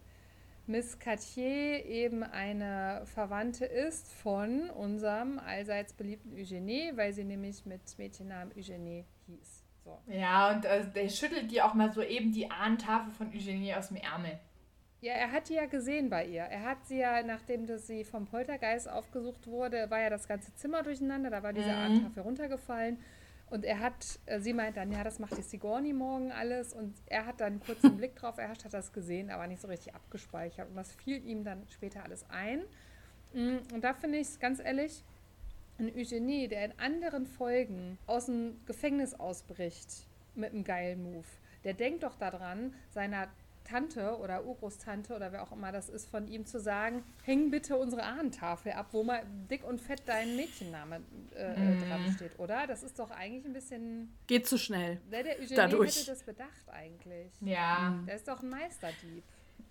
[0.69, 7.83] Miss Cartier eben eine Verwandte ist von unserem allseits beliebten Eugenie, weil sie nämlich mit
[7.99, 9.65] Mädchennamen Eugenie hieß.
[9.85, 9.99] So.
[10.07, 13.89] Ja, und äh, der schüttelt dir auch mal so eben die Ahntafel von Eugenie aus
[13.89, 14.39] dem Ärmel.
[15.07, 16.43] Ja, er hat die ja gesehen bei ihr.
[16.43, 20.53] Er hat sie ja, nachdem das sie vom Poltergeist aufgesucht wurde, war ja das ganze
[20.57, 21.77] Zimmer durcheinander, da war diese mhm.
[21.77, 22.99] Ahnentafel runtergefallen.
[23.49, 26.73] Und er hat, äh, sie meint dann, ja, das macht die Sigourney morgen alles.
[26.73, 29.69] Und er hat dann kurz einen Blick drauf, er hat das gesehen, aber nicht so
[29.69, 30.69] richtig abgespeichert.
[30.71, 32.63] Und das fiel ihm dann später alles ein.
[33.33, 35.05] Mm, und da finde ich es ganz ehrlich,
[35.79, 41.29] ein Eugenie, der in anderen Folgen aus dem Gefängnis ausbricht mit einem geilen Move,
[41.63, 43.29] der denkt doch daran, seiner
[43.67, 47.77] Tante oder Urgroßtante oder wer auch immer das ist, von ihm zu sagen, häng bitte
[47.77, 51.01] unsere Ahnentafel ab, wo mal dick und fett dein Mädchenname
[51.35, 51.89] äh, mm.
[51.89, 52.67] dran steht, oder?
[52.67, 54.17] Das ist doch eigentlich ein bisschen...
[54.27, 55.01] Geht zu schnell.
[55.11, 55.97] Der, der Eugenie dadurch.
[55.97, 57.33] hätte das bedacht eigentlich.
[57.41, 57.99] Ja.
[58.07, 59.25] Der ist doch ein Meisterdieb.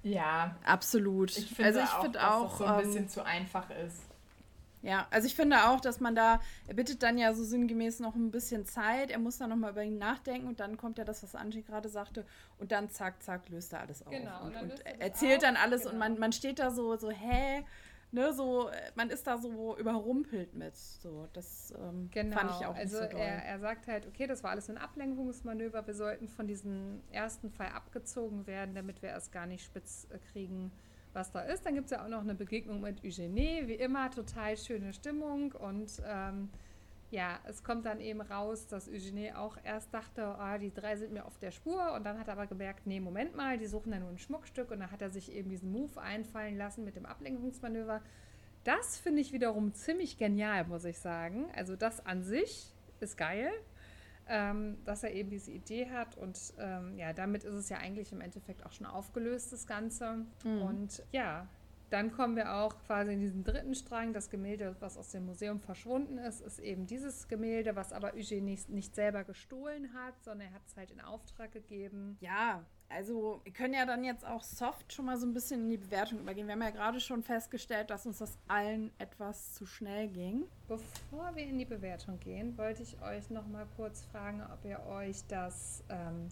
[0.03, 0.55] Ja.
[0.63, 1.35] Absolut.
[1.37, 3.69] Ich finde also ich auch, find auch, dass das so ein bisschen ähm, zu einfach
[3.69, 4.14] ist.
[4.85, 8.13] Ja, also ich finde auch, dass man da, er bittet dann ja so sinngemäß noch
[8.13, 11.23] ein bisschen Zeit, er muss dann nochmal über ihn nachdenken und dann kommt ja das,
[11.23, 12.23] was Angie gerade sagte
[12.59, 14.11] und dann zack, zack, löst er alles auf.
[14.11, 14.43] Genau.
[14.43, 15.93] Und, und, und erzählt dann alles genau.
[15.93, 17.65] und man, man steht da so, so, hä?
[18.11, 20.77] Ne, so, man ist da so überrumpelt mit.
[20.77, 22.37] So, das ähm, genau.
[22.37, 24.77] fand ich auch also nicht so er, er sagt halt, okay, das war alles ein
[24.77, 30.07] Ablenkungsmanöver, wir sollten von diesem ersten Fall abgezogen werden, damit wir erst gar nicht spitz
[30.11, 30.71] äh, kriegen,
[31.15, 31.65] was da ist.
[31.65, 35.53] Dann gibt es ja auch noch eine Begegnung mit Eugenie, wie immer, total schöne Stimmung.
[35.53, 36.49] Und ähm,
[37.11, 41.13] ja, es kommt dann eben raus, dass Eugenie auch erst dachte, oh, die drei sind
[41.13, 41.93] mir auf der Spur.
[41.93, 44.71] Und dann hat er aber gemerkt, nee, Moment mal, die suchen ja nur ein Schmuckstück.
[44.71, 48.01] Und dann hat er sich eben diesen Move einfallen lassen mit dem Ablenkungsmanöver.
[48.63, 51.47] Das finde ich wiederum ziemlich genial, muss ich sagen.
[51.55, 53.51] Also das an sich ist geil
[54.27, 56.17] ähm, dass er eben diese Idee hat.
[56.17, 60.25] Und ähm, ja, damit ist es ja eigentlich im Endeffekt auch schon aufgelöst, das Ganze.
[60.43, 60.61] Mhm.
[60.61, 61.47] Und ja,
[61.89, 64.13] dann kommen wir auch quasi in diesen dritten Strang.
[64.13, 68.41] Das Gemälde, was aus dem Museum verschwunden ist, ist eben dieses Gemälde, was aber Eugene
[68.41, 72.17] nicht, nicht selber gestohlen hat, sondern er hat es halt in Auftrag gegeben.
[72.19, 75.69] Ja, also wir können ja dann jetzt auch soft schon mal so ein bisschen in
[75.69, 76.47] die Bewertung übergehen.
[76.47, 80.45] Wir haben ja gerade schon festgestellt, dass uns das allen etwas zu schnell ging.
[80.67, 84.79] Bevor wir in die Bewertung gehen, wollte ich euch noch mal kurz fragen, ob ihr
[84.87, 86.29] euch das ähm,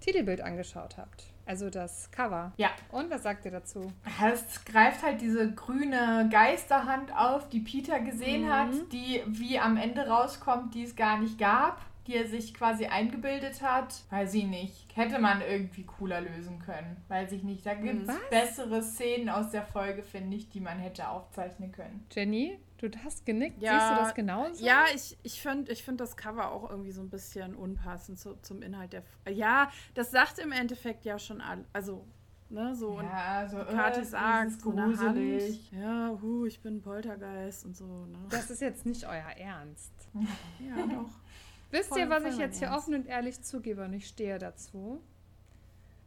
[0.00, 1.24] Titelbild angeschaut habt.
[1.46, 2.52] Also das Cover.
[2.56, 2.70] Ja.
[2.92, 3.92] Und was sagt ihr dazu?
[4.24, 8.52] Es greift halt diese grüne Geisterhand auf, die Peter gesehen mhm.
[8.52, 12.86] hat, die wie am Ende rauskommt, die es gar nicht gab die er sich quasi
[12.86, 13.94] eingebildet hat.
[14.10, 14.96] Weiß ich nicht.
[14.96, 16.96] Hätte man irgendwie cooler lösen können.
[17.08, 17.64] Weiß ich nicht.
[17.64, 22.04] Da gibt es bessere Szenen aus der Folge, finde ich, die man hätte aufzeichnen können.
[22.10, 23.60] Jenny, du hast genickt.
[23.60, 24.64] Ja, Siehst du das genauso?
[24.64, 28.36] Ja, ich, ich finde ich find das Cover auch irgendwie so ein bisschen unpassend zu,
[28.42, 29.00] zum Inhalt der.
[29.00, 32.06] F ja, das sagt im Endeffekt ja schon all, also
[32.52, 35.70] Ne, so ja, und so, äh, sagt, so gruselig.
[35.70, 37.84] Ja, hu, ich bin Poltergeist und so.
[38.06, 38.18] Ne?
[38.28, 39.92] Das ist jetzt nicht euer Ernst.
[40.58, 41.10] ja, doch.
[41.70, 45.00] Wisst ihr, was ich jetzt hier offen und ehrlich zugebe und ich stehe dazu?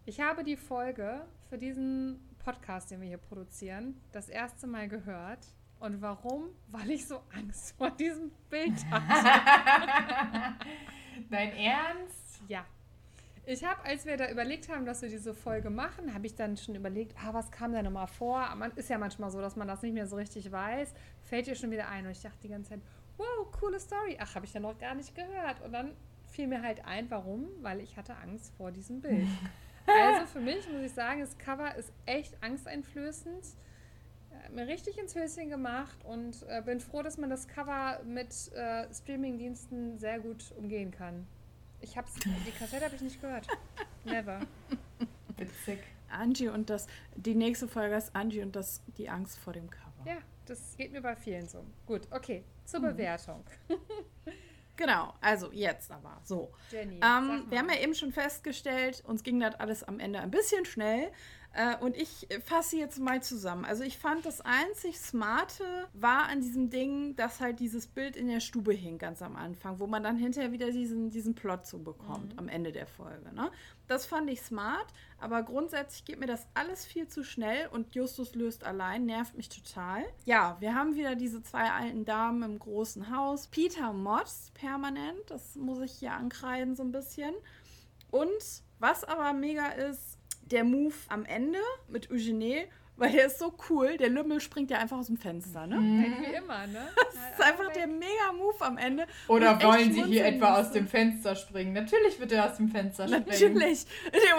[0.06, 5.48] Ich habe die Folge für diesen Podcast, den wir hier produzieren, das erste Mal gehört.
[5.84, 6.46] Und warum?
[6.72, 10.56] Weil ich so Angst vor diesem Bild hatte.
[11.30, 12.42] Dein Ernst?
[12.48, 12.66] Ja.
[13.46, 16.56] Ich habe, als wir da überlegt haben, dass wir diese Folge machen, habe ich dann
[16.56, 18.56] schon überlegt, ah, was kam da nochmal vor?
[18.56, 20.94] Man ist ja manchmal so, dass man das nicht mehr so richtig weiß.
[21.24, 22.06] Fällt dir schon wieder ein.
[22.06, 22.82] Und ich dachte die ganze Zeit,
[23.18, 24.18] wow, coole Story.
[24.22, 25.60] Ach, habe ich ja noch gar nicht gehört.
[25.66, 25.92] Und dann
[26.28, 27.50] fiel mir halt ein, warum?
[27.62, 29.28] Weil ich hatte Angst vor diesem Bild.
[29.86, 33.44] also für mich muss ich sagen, das Cover ist echt angsteinflößend.
[34.52, 38.94] Mir richtig ins Höschen gemacht und äh, bin froh, dass man das Cover mit äh,
[38.94, 41.28] Streamingdiensten sehr gut umgehen kann.
[41.82, 43.48] Ich hab's, die Kassette habe ich nicht gehört.
[44.06, 44.40] Never.
[45.38, 45.80] Witzig.
[46.10, 50.06] Angie und das, die nächste Folge ist Angie und das, die Angst vor dem Cover.
[50.06, 51.66] Ja, das geht mir bei vielen so.
[51.86, 52.84] Gut, okay, zur mhm.
[52.86, 53.44] Bewertung.
[54.76, 56.52] Genau, also jetzt aber so.
[56.72, 60.32] Jenny, ähm, wir haben ja eben schon festgestellt, uns ging das alles am Ende ein
[60.32, 61.12] bisschen schnell.
[61.54, 63.64] Äh, und ich fasse jetzt mal zusammen.
[63.64, 65.64] Also ich fand das einzig Smarte
[65.94, 69.80] war an diesem Ding, dass halt dieses Bild in der Stube hing ganz am Anfang,
[69.80, 72.40] wo man dann hinterher wieder diesen, diesen Plot so bekommt mhm.
[72.40, 73.32] am Ende der Folge.
[73.34, 73.52] Ne?
[73.88, 74.88] Das fand ich smart,
[75.20, 79.50] aber grundsätzlich geht mir das alles viel zu schnell und Justus löst allein, nervt mich
[79.50, 80.04] total.
[80.26, 83.48] Ja, wir haben wieder diese zwei alten Damen im großen Haus.
[83.48, 87.36] Peter motzt permanent, das muss ich hier ankreiden so ein bisschen.
[88.10, 88.32] Und
[88.80, 90.18] was aber mega ist,
[90.52, 93.98] der Move am Ende mit Eugenie, weil der ist so cool.
[93.98, 95.78] Der Lümmel springt ja einfach aus dem Fenster, ne?
[95.78, 96.16] Mhm.
[96.22, 96.88] Wie immer, ne?
[97.14, 99.08] Das ist einfach der Mega-Move am Ende.
[99.28, 101.74] Oder wollen sie hier etwa aus dem Fenster springen?
[101.74, 103.26] Natürlich wird er aus dem Fenster springen.
[103.28, 103.86] Natürlich.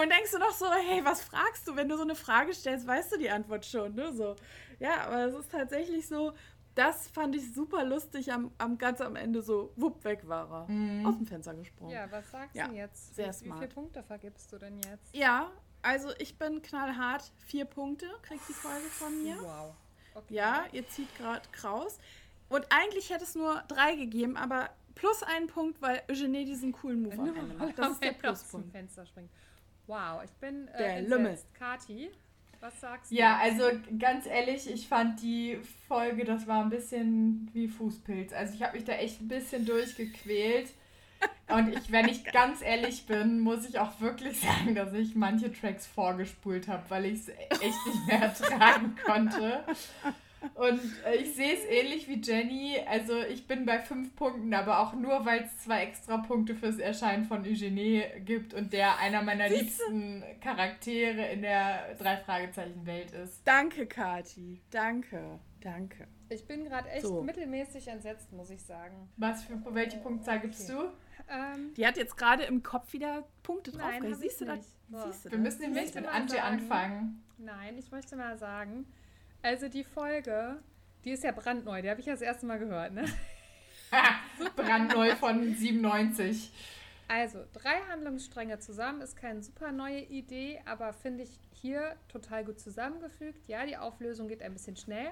[0.01, 1.75] Und denkst du noch so, hey, was fragst du?
[1.75, 4.13] Wenn du so eine Frage stellst, weißt du die Antwort schon, ne?
[4.13, 4.35] So.
[4.79, 6.31] Ja, aber es ist tatsächlich so,
[6.75, 10.71] das fand ich super lustig am, am ganz am Ende so, wupp, weg war er.
[10.71, 11.05] Mhm.
[11.05, 11.91] Aus dem Fenster gesprungen.
[11.91, 13.15] Ja, was sagst ja, du jetzt?
[13.15, 13.59] Sehr wie, smart.
[13.59, 15.15] Wie viele Punkte vergibst du denn jetzt?
[15.15, 15.51] Ja,
[15.85, 17.31] also ich bin knallhart.
[17.45, 19.37] Vier Punkte kriegt die Folge von mir.
[19.41, 19.75] Wow.
[20.15, 20.33] Okay.
[20.33, 21.99] Ja, ihr zieht gerade Kraus.
[22.49, 27.03] Und eigentlich hätte es nur drei gegeben, aber plus einen Punkt, weil Eugenie diesen coolen
[27.03, 27.77] Move am Ende macht.
[27.77, 28.71] Das ist der Pluspunkt.
[28.71, 29.29] Fenster springt.
[29.87, 31.37] Wow, ich bin äh, der Lümmel.
[31.53, 32.09] Kati,
[32.59, 33.15] was sagst du?
[33.15, 33.69] Ja, also
[33.99, 38.33] ganz ehrlich, ich fand die Folge, das war ein bisschen wie Fußpilz.
[38.33, 40.69] Also ich habe mich da echt ein bisschen durchgequält.
[41.47, 45.53] Und ich, wenn ich ganz ehrlich bin, muss ich auch wirklich sagen, dass ich manche
[45.53, 49.63] Tracks vorgespult habe, weil ich es echt nicht mehr ertragen konnte.
[50.53, 50.81] Und
[51.19, 52.77] ich sehe es ähnlich wie Jenny.
[52.87, 56.77] Also ich bin bei fünf Punkten, aber auch nur, weil es zwei extra Punkte fürs
[56.77, 63.41] Erscheinen von Eugenie gibt und der einer meiner liebsten Charaktere in der Drei-Fragezeichen-Welt ist.
[63.45, 64.61] Danke, Kati.
[64.69, 65.39] Danke.
[65.61, 66.07] Danke.
[66.29, 67.21] Ich bin gerade echt so.
[67.21, 69.09] mittelmäßig entsetzt, muss ich sagen.
[69.17, 70.47] Was für welche Punktzahl okay.
[70.47, 70.89] gibst du?
[71.29, 73.91] Ähm, Die hat jetzt gerade im Kopf wieder Punkte drauf.
[73.99, 74.59] Nein, siehst du das?
[75.05, 77.23] Siehst du Wir müssen nämlich mit Angie anfangen.
[77.37, 78.85] Nein, ich möchte mal sagen,
[79.41, 80.59] also die Folge,
[81.03, 83.05] die ist ja brandneu, die habe ich ja das erste Mal gehört, ne?
[84.55, 86.51] brandneu von 97.
[87.07, 92.59] Also, drei Handlungsstränge zusammen ist keine super neue Idee, aber finde ich hier total gut
[92.59, 93.47] zusammengefügt.
[93.47, 95.11] Ja, die Auflösung geht ein bisschen schnell,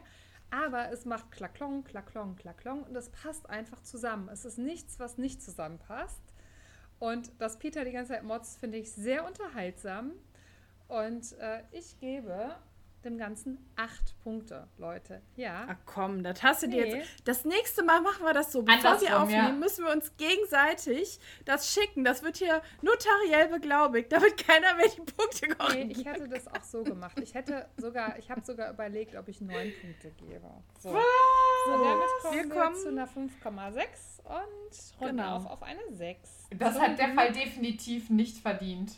[0.51, 4.29] aber es macht Klaklong, Klaklong, Klaklong und es passt einfach zusammen.
[4.29, 6.21] Es ist nichts, was nicht zusammenpasst.
[6.99, 10.11] Und dass Peter die ganze Zeit motzt, finde ich sehr unterhaltsam.
[10.87, 12.55] Und äh, ich gebe
[13.05, 15.21] dem Ganzen acht Punkte, Leute.
[15.35, 15.67] Ja.
[15.69, 16.83] Ach komm, das hast du nee.
[16.83, 17.27] dir jetzt.
[17.27, 18.63] Das nächste Mal machen wir das so.
[18.63, 19.51] Bevor wir aufnehmen, ja.
[19.51, 22.03] müssen wir uns gegenseitig das schicken.
[22.03, 25.75] Das wird hier notariell beglaubigt, damit keiner mehr die Punkte kommt.
[25.75, 27.19] Nee, ich hätte das auch so gemacht.
[27.19, 30.49] Ich hätte sogar, ich habe sogar überlegt, ob ich neun Punkte gebe.
[30.79, 30.89] So.
[30.89, 30.95] so
[31.71, 35.37] damit kommen wir, wir kommen zu einer 5,6 und runden genau.
[35.37, 36.49] auf auf eine 6.
[36.57, 38.97] Das Zum hat der Fall definitiv nicht verdient.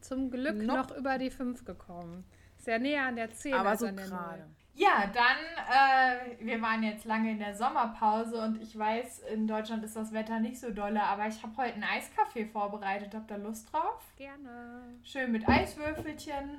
[0.00, 2.24] Zum Glück noch, noch über die 5 gekommen.
[2.66, 4.44] Sehr näher an der 10 Aber so gerade.
[4.74, 5.36] Ja, dann,
[5.70, 10.12] äh, wir waren jetzt lange in der Sommerpause und ich weiß, in Deutschland ist das
[10.12, 13.14] Wetter nicht so dolle, aber ich habe heute einen Eiskaffee vorbereitet.
[13.14, 14.02] Habt ihr Lust drauf?
[14.16, 14.82] Gerne.
[15.04, 16.58] Schön mit Eiswürfelchen.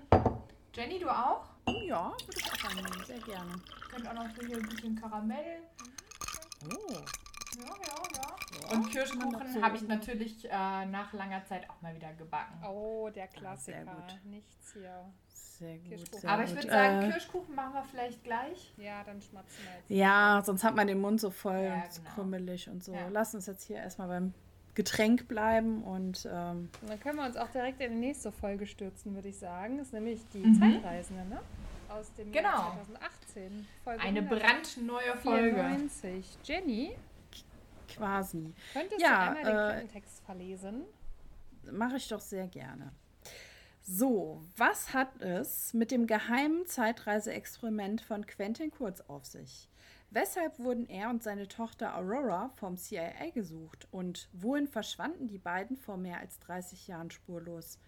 [0.73, 1.43] Jenny, du auch?
[1.85, 3.03] Ja, würde ich auch annehmen.
[3.05, 3.51] Sehr gerne.
[3.91, 5.59] Könnt auch noch hier ein bisschen Karamell.
[6.71, 7.26] Oh.
[7.57, 8.77] Ja, ja, ja.
[8.77, 12.63] Und Kirschkuchen habe ich natürlich äh, nach langer Zeit auch mal wieder gebacken.
[12.65, 13.83] Oh, der Klassiker.
[13.85, 15.05] Ja, Nichts hier.
[15.57, 16.15] Sehr gut.
[16.15, 18.73] Sehr Aber ich würde sagen, äh, Kirschkuchen machen wir vielleicht gleich.
[18.77, 19.89] Ja, dann schmatzen wir jetzt.
[19.89, 22.09] Ja, sonst hat man den Mund so voll ja, und genau.
[22.13, 22.93] krümmelig und so.
[22.93, 23.07] Ja.
[23.09, 24.33] Lass uns jetzt hier erstmal beim
[24.75, 28.67] Getränk bleiben und, ähm, und dann können wir uns auch direkt in die nächste Folge
[28.67, 29.79] stürzen, würde ich sagen.
[29.79, 30.59] Das ist nämlich die mhm.
[30.59, 31.41] Zeitreisende, ne?
[31.89, 32.49] Aus dem genau.
[32.49, 33.67] Jahr 2018.
[33.83, 35.55] Folge Eine brandneue Folge.
[35.55, 36.37] 94.
[36.43, 36.95] Jenny?
[37.87, 38.53] Quasi.
[38.73, 40.83] Könntest ja, du einmal äh, den Text verlesen?
[41.71, 42.91] Mache ich doch sehr gerne.
[43.81, 49.69] So, was hat es mit dem geheimen Zeitreiseexperiment von Quentin Kurz auf sich?
[50.09, 53.87] Weshalb wurden er und seine Tochter Aurora vom CIA gesucht?
[53.91, 57.79] Und wohin verschwanden die beiden vor mehr als 30 Jahren spurlos?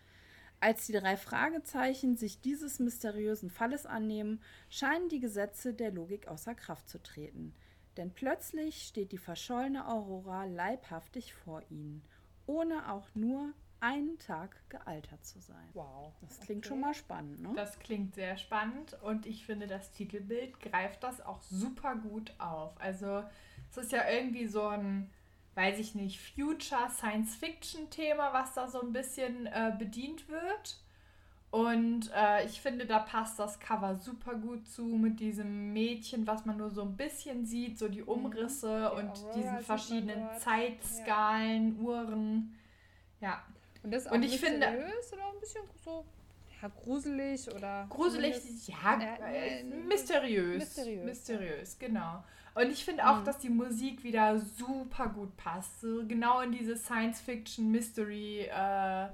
[0.62, 6.54] Als die drei Fragezeichen sich dieses mysteriösen Falles annehmen, scheinen die Gesetze der Logik außer
[6.56, 7.54] Kraft zu treten.
[7.98, 12.04] Denn plötzlich steht die verschollene Aurora leibhaftig vor ihnen,
[12.46, 15.70] ohne auch nur einen Tag gealtert zu sein.
[15.74, 16.14] Wow.
[16.22, 16.70] Das klingt okay.
[16.70, 17.54] schon mal spannend, ne?
[17.56, 22.80] Das klingt sehr spannend und ich finde, das Titelbild greift das auch super gut auf.
[22.80, 23.24] Also,
[23.70, 25.10] es ist ja irgendwie so ein,
[25.56, 30.82] weiß ich nicht, Future Science Fiction Thema, was da so ein bisschen äh, bedient wird.
[31.52, 36.46] Und äh, ich finde, da passt das Cover super gut zu mit diesem Mädchen, was
[36.46, 38.10] man nur so ein bisschen sieht, so die mhm.
[38.10, 41.84] Umrisse die und diesen verschiedenen Zeitskalen, ja.
[41.84, 42.56] Uhren.
[43.20, 43.42] Ja,
[43.82, 46.06] und das ist auch und ich finde, oder ein bisschen so
[46.62, 47.88] ja, gruselig oder.
[47.90, 50.60] Gruselig, ja, äh, mysteriös.
[50.60, 51.06] Mysteriös.
[51.06, 52.24] Mysteriös, genau.
[52.56, 53.26] Und ich finde auch, mhm.
[53.26, 55.82] dass die Musik wieder super gut passt.
[55.82, 59.10] So genau in diese Science-Fiction-Mystery-Schiene äh,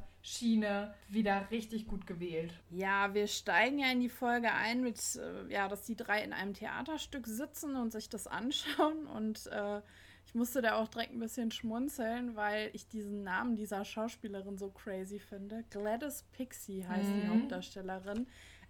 [1.08, 2.54] wieder richtig gut gewählt.
[2.72, 6.34] Ja, wir steigen ja in die Folge ein mit, äh, ja, dass die drei in
[6.34, 9.82] einem Theaterstück sitzen und sich das anschauen und äh,
[10.28, 14.70] ich musste da auch direkt ein bisschen schmunzeln, weil ich diesen Namen dieser Schauspielerin so
[14.70, 15.64] crazy finde.
[15.70, 17.22] Gladys Pixie heißt mhm.
[17.22, 18.28] die Hauptdarstellerin.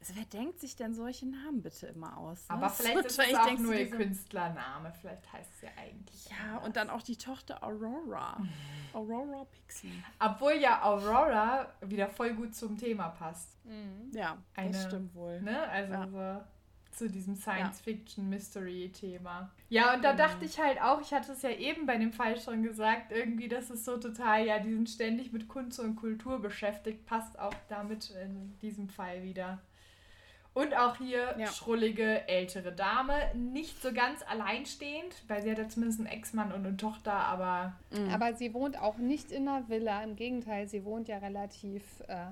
[0.08, 2.48] Also wer denkt sich denn solche Namen bitte immer aus?
[2.48, 2.56] Ne?
[2.56, 4.94] Aber vielleicht ist es auch nur ihr Künstlername.
[5.02, 6.30] Vielleicht heißt es ja eigentlich.
[6.30, 6.68] Ja, anders.
[6.68, 8.38] und dann auch die Tochter Aurora.
[8.94, 10.04] Aurora Pixie.
[10.20, 13.58] Obwohl ja Aurora wieder voll gut zum Thema passt.
[13.66, 14.12] Mhm.
[14.14, 15.42] Ja, Eine, das stimmt wohl.
[15.42, 15.68] Ne?
[15.70, 16.08] Also ja.
[16.08, 16.40] so
[16.92, 19.50] zu diesem Science-Fiction-Mystery-Thema.
[19.70, 20.18] Ja, und da mhm.
[20.18, 23.48] dachte ich halt auch, ich hatte es ja eben bei dem Fall schon gesagt, irgendwie,
[23.48, 27.56] das ist so total, ja, die sind ständig mit Kunst und Kultur beschäftigt, passt auch
[27.70, 29.64] damit in diesem Fall wieder.
[30.56, 31.48] Und auch hier ja.
[31.48, 36.66] schrullige ältere Dame, nicht so ganz alleinstehend, weil sie hat ja zumindest einen Ex-Mann und
[36.66, 37.74] eine Tochter, aber.
[37.92, 38.10] Mhm.
[38.10, 41.84] Aber sie wohnt auch nicht in einer Villa, im Gegenteil, sie wohnt ja relativ.
[42.08, 42.28] Äh,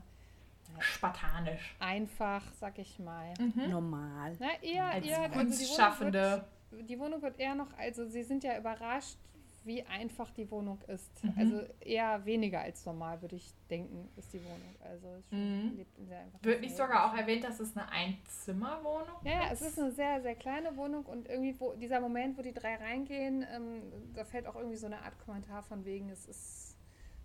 [0.79, 1.75] spartanisch.
[1.79, 3.33] Einfach, sag ich mal.
[3.38, 3.69] Mhm.
[3.69, 4.38] Normal.
[4.39, 6.21] Na, eher, Als eher Kunstschaffende.
[6.21, 9.17] Also die, Wohnung wird, die Wohnung wird eher noch, also sie sind ja überrascht
[9.65, 11.23] wie einfach die Wohnung ist.
[11.23, 11.34] Mhm.
[11.38, 14.76] Also eher weniger als normal, würde ich denken, ist die Wohnung.
[14.82, 15.73] Also es mhm.
[15.76, 16.43] lebt in sehr einfach.
[16.43, 19.32] Wird nicht sogar auch erwähnt, dass es eine Einzimmerwohnung ist?
[19.32, 22.54] Ja, es ist eine sehr, sehr kleine Wohnung und irgendwie wo, dieser Moment, wo die
[22.54, 23.82] drei reingehen, ähm,
[24.13, 26.78] da fällt auch irgendwie so eine Art Kommentar von wegen, es ist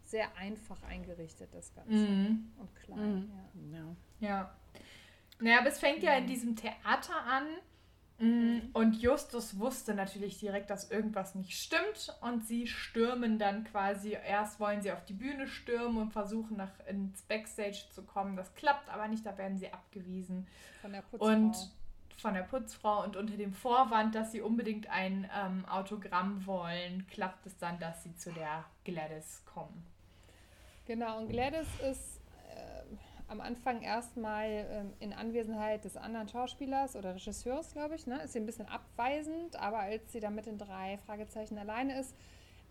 [0.05, 1.92] sehr einfach eingerichtet, das Ganze.
[1.92, 2.53] Mhm.
[2.59, 3.72] Und klein, mhm.
[3.72, 3.79] ja.
[3.79, 3.96] ja.
[4.20, 4.55] Ja.
[5.40, 7.67] Naja, aber es fängt ja in diesem Theater an Mhm.
[8.20, 14.59] Und Justus wusste natürlich direkt, dass irgendwas nicht stimmt und sie stürmen dann quasi, erst
[14.59, 18.35] wollen sie auf die Bühne stürmen und versuchen nach ins Backstage zu kommen.
[18.35, 20.48] Das klappt aber nicht, da werden sie abgewiesen.
[20.83, 21.26] Von der Putzfrau.
[21.26, 21.57] Und
[22.16, 27.46] von der Putzfrau und unter dem Vorwand, dass sie unbedingt ein ähm, Autogramm wollen, klappt
[27.46, 29.87] es dann, dass sie zu der Gladys kommen.
[30.87, 32.20] Genau, und Gladys ist
[32.57, 32.83] äh,
[33.28, 38.32] am Anfang erstmal ähm, in Anwesenheit des anderen Schauspielers oder Regisseurs, glaube ich, ne, ist
[38.32, 42.14] sie ein bisschen abweisend, aber als sie dann mit den drei Fragezeichen alleine ist,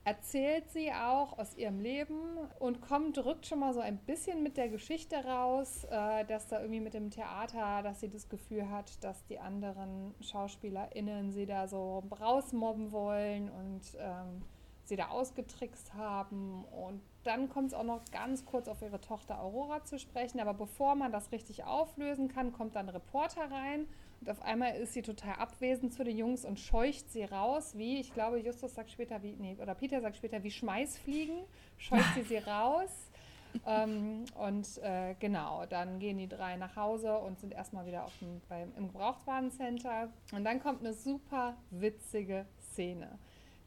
[0.04, 4.56] erzählt sie auch aus ihrem Leben und kommt, rückt schon mal so ein bisschen mit
[4.56, 9.04] der Geschichte raus, äh, dass da irgendwie mit dem Theater, dass sie das Gefühl hat,
[9.04, 14.44] dass die anderen SchauspielerInnen sie da so rausmobben wollen und ähm,
[14.86, 16.64] sie da ausgetrickst haben.
[16.66, 20.40] Und dann kommt es auch noch ganz kurz auf ihre Tochter Aurora zu sprechen.
[20.40, 23.88] Aber bevor man das richtig auflösen kann, kommt dann ein Reporter rein.
[24.22, 28.00] Und auf einmal ist sie total abwesend zu den Jungs und scheucht sie raus, wie,
[28.00, 31.38] ich glaube, Justus sagt später, wie, nee, oder Peter sagt später, wie Schmeißfliegen,
[31.78, 32.90] scheucht sie sie raus.
[33.68, 38.18] ähm, und äh, genau, dann gehen die drei nach Hause und sind erstmal wieder auf
[38.20, 40.10] dem, beim, im Gebrauchtwarencenter.
[40.32, 43.20] Und dann kommt eine super witzige Szene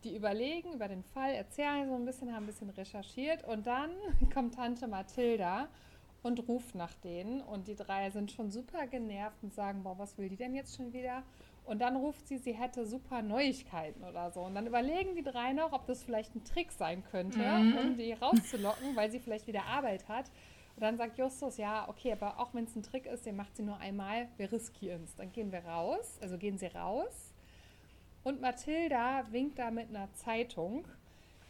[0.04, 3.90] die überlegen über den Fall, erzählen so ein bisschen, haben ein bisschen recherchiert und dann
[4.34, 5.68] kommt Tante Mathilda
[6.22, 10.18] und ruft nach denen und die drei sind schon super genervt und sagen, boah, was
[10.18, 11.22] will die denn jetzt schon wieder?
[11.64, 14.40] Und dann ruft sie, sie hätte super Neuigkeiten oder so.
[14.40, 17.78] Und dann überlegen die drei noch, ob das vielleicht ein Trick sein könnte, mhm.
[17.78, 20.30] um die rauszulocken, weil sie vielleicht wieder Arbeit hat.
[20.76, 23.56] Und dann sagt Justus, ja, okay, aber auch wenn es ein Trick ist, den macht
[23.56, 25.14] sie nur einmal, wir riskieren es.
[25.14, 27.29] Dann gehen wir raus, also gehen sie raus
[28.24, 30.84] und Mathilda winkt da mit einer Zeitung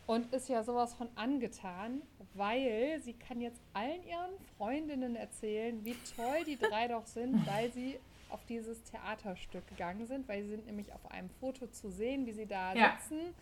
[0.06, 2.02] und ist ja sowas von angetan,
[2.34, 7.72] weil sie kann jetzt allen ihren Freundinnen erzählen, wie toll die drei doch sind, weil
[7.72, 12.26] sie auf dieses Theaterstück gegangen sind, weil sie sind nämlich auf einem Foto zu sehen,
[12.26, 12.96] wie sie da ja.
[12.98, 13.34] sitzen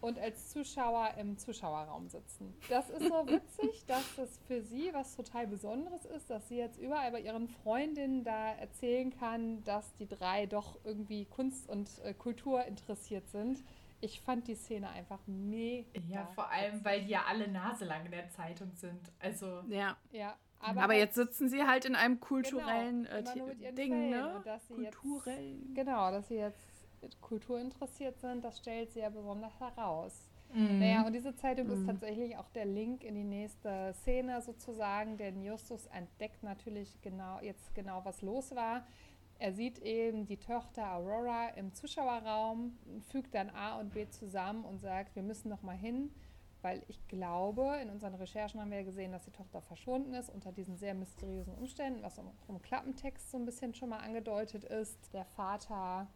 [0.00, 2.54] und als Zuschauer im Zuschauerraum sitzen.
[2.68, 6.78] Das ist so witzig, dass das für sie was total Besonderes ist, dass sie jetzt
[6.78, 12.14] überall bei ihren Freundinnen da erzählen kann, dass die drei doch irgendwie Kunst und äh,
[12.14, 13.62] Kultur interessiert sind.
[14.00, 15.86] Ich fand die Szene einfach mega.
[16.08, 19.12] Ja, vor allem, weil die ja alle naselang in der Zeitung sind.
[19.18, 19.62] Also.
[19.68, 19.96] Ja.
[20.10, 20.36] Ja.
[20.62, 24.42] Aber, aber jetzt sitzen sie halt in einem kulturellen genau, äh, Ding, ne?
[25.00, 25.58] Kulturell.
[25.62, 26.69] Jetzt, genau, dass sie jetzt
[27.20, 30.30] Kultur interessiert sind, das stellt sie ja besonders heraus.
[30.52, 30.80] Mhm.
[30.80, 31.72] Naja, und diese Zeitung mhm.
[31.74, 37.38] ist tatsächlich auch der Link in die nächste Szene sozusagen, denn Justus entdeckt natürlich genau
[37.40, 38.84] jetzt genau, was los war.
[39.38, 42.78] Er sieht eben die Tochter Aurora im Zuschauerraum,
[43.10, 46.10] fügt dann A und B zusammen und sagt, wir müssen noch mal hin,
[46.60, 50.28] weil ich glaube, in unseren Recherchen haben wir ja gesehen, dass die Tochter verschwunden ist
[50.28, 54.64] unter diesen sehr mysteriösen Umständen, was auch im Klappentext so ein bisschen schon mal angedeutet
[54.64, 54.98] ist.
[55.14, 56.06] Der Vater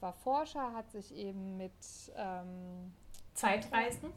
[0.00, 1.72] war Forscher, hat sich eben mit
[2.16, 2.92] ähm,
[3.34, 4.12] Zeitreisen.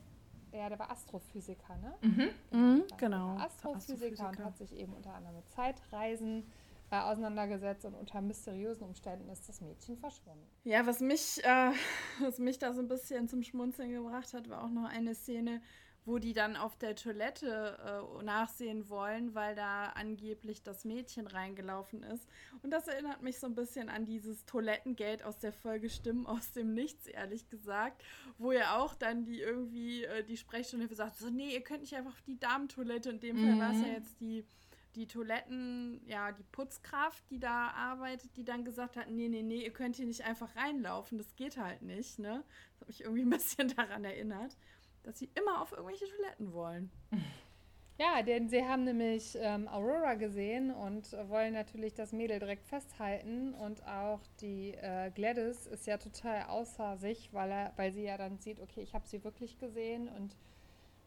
[0.52, 1.94] Ja, der war Astrophysiker, ne?
[2.02, 2.30] Mhm.
[2.50, 2.64] Genau.
[2.64, 3.38] Mhm, genau.
[3.38, 6.46] Astrophysiker, Astrophysiker, und hat sich eben unter anderem mit Zeitreisen
[6.92, 10.46] äh, auseinandergesetzt und unter mysteriösen Umständen ist das Mädchen verschwunden.
[10.64, 11.72] Ja, was mich, äh,
[12.20, 15.62] was mich da so ein bisschen zum Schmunzeln gebracht hat, war auch noch eine Szene,
[16.06, 17.78] wo die dann auf der Toilette
[18.20, 22.28] äh, nachsehen wollen, weil da angeblich das Mädchen reingelaufen ist.
[22.62, 26.52] Und das erinnert mich so ein bisschen an dieses Toilettengate aus der Folge Stimmen aus
[26.52, 28.04] dem Nichts, ehrlich gesagt,
[28.38, 31.96] wo ja auch dann die irgendwie äh, die Sprechstunde sagt, so, nee, ihr könnt nicht
[31.96, 33.10] einfach auf die Damentoilette.
[33.10, 33.50] In dem mhm.
[33.50, 34.46] Fall war es ja jetzt die
[34.96, 39.64] die Toiletten, ja, die Putzkraft, die da arbeitet, die dann gesagt hat, nee, nee, nee,
[39.64, 42.44] ihr könnt hier nicht einfach reinlaufen, das geht halt nicht, ne?
[42.74, 44.56] Das hat mich irgendwie ein bisschen daran erinnert
[45.04, 46.92] dass sie immer auf irgendwelche Toiletten wollen.
[48.00, 53.54] Ja, denn sie haben nämlich ähm, Aurora gesehen und wollen natürlich das Mädel direkt festhalten.
[53.54, 58.18] Und auch die äh, Gladys ist ja total außer sich, weil, er, weil sie ja
[58.18, 60.36] dann sieht, okay, ich habe sie wirklich gesehen und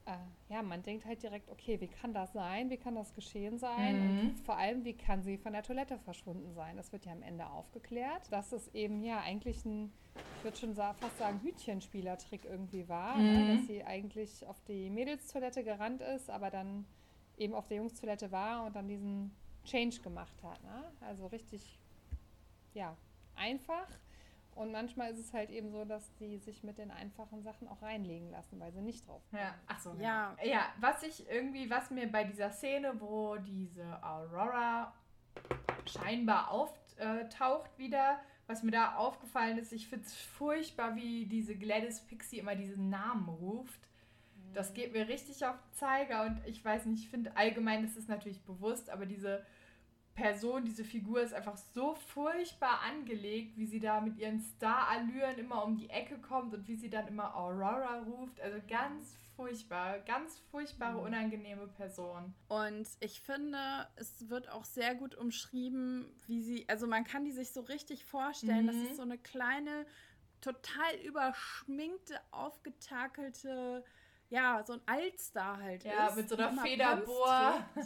[0.07, 2.71] äh, ja, man denkt halt direkt, okay, wie kann das sein?
[2.71, 3.97] Wie kann das geschehen sein?
[3.97, 4.21] Mhm.
[4.21, 6.77] Und vor allem, wie kann sie von der Toilette verschwunden sein?
[6.77, 9.93] Das wird ja am Ende aufgeklärt, dass es eben ja eigentlich ein,
[10.39, 13.23] ich würde schon fast sagen, Hütchenspielertrick irgendwie war, ne?
[13.23, 13.47] mhm.
[13.47, 13.57] ne?
[13.57, 16.87] dass sie eigentlich auf die Mädelstoilette gerannt ist, aber dann
[17.37, 19.35] eben auf der Jungstoilette war und dann diesen
[19.65, 20.63] Change gemacht hat.
[20.63, 20.85] Ne?
[21.01, 21.81] Also richtig,
[22.75, 22.97] ja,
[23.35, 23.89] einfach.
[24.57, 27.83] Und manchmal ist es halt eben so, dass die sich mit den einfachen Sachen auch
[27.83, 29.43] reinlegen lassen, weil sie nicht drauf kommen.
[29.43, 30.35] Ja, ach so, ja.
[30.41, 30.51] Genau.
[30.51, 34.95] Ja, was ich irgendwie, was mir bei dieser Szene, wo diese Aurora
[35.87, 42.01] scheinbar auftaucht wieder, was mir da aufgefallen ist, ich finde es furchtbar, wie diese Gladys
[42.01, 43.81] Pixie immer diesen Namen ruft.
[44.55, 47.95] Das geht mir richtig auf den Zeiger und ich weiß nicht, ich finde allgemein, das
[47.95, 49.45] ist natürlich bewusst, aber diese
[50.17, 55.63] Person, diese Figur ist einfach so furchtbar angelegt, wie sie da mit ihren Star-Allüren immer
[55.63, 58.41] um die Ecke kommt und wie sie dann immer Aurora ruft.
[58.41, 61.05] Also ganz furchtbar, ganz furchtbare, mhm.
[61.05, 62.35] unangenehme Person.
[62.49, 67.33] Und ich finde, es wird auch sehr gut umschrieben, wie sie, also man kann die
[67.33, 68.65] sich so richtig vorstellen.
[68.65, 68.69] Mhm.
[68.69, 69.87] Das ist so eine kleine,
[70.41, 73.85] total überschminkte, aufgetakelte,
[74.31, 76.11] ja, so ein Altstar halt ja, ist.
[76.11, 77.67] Ja, mit so einer Federbohr.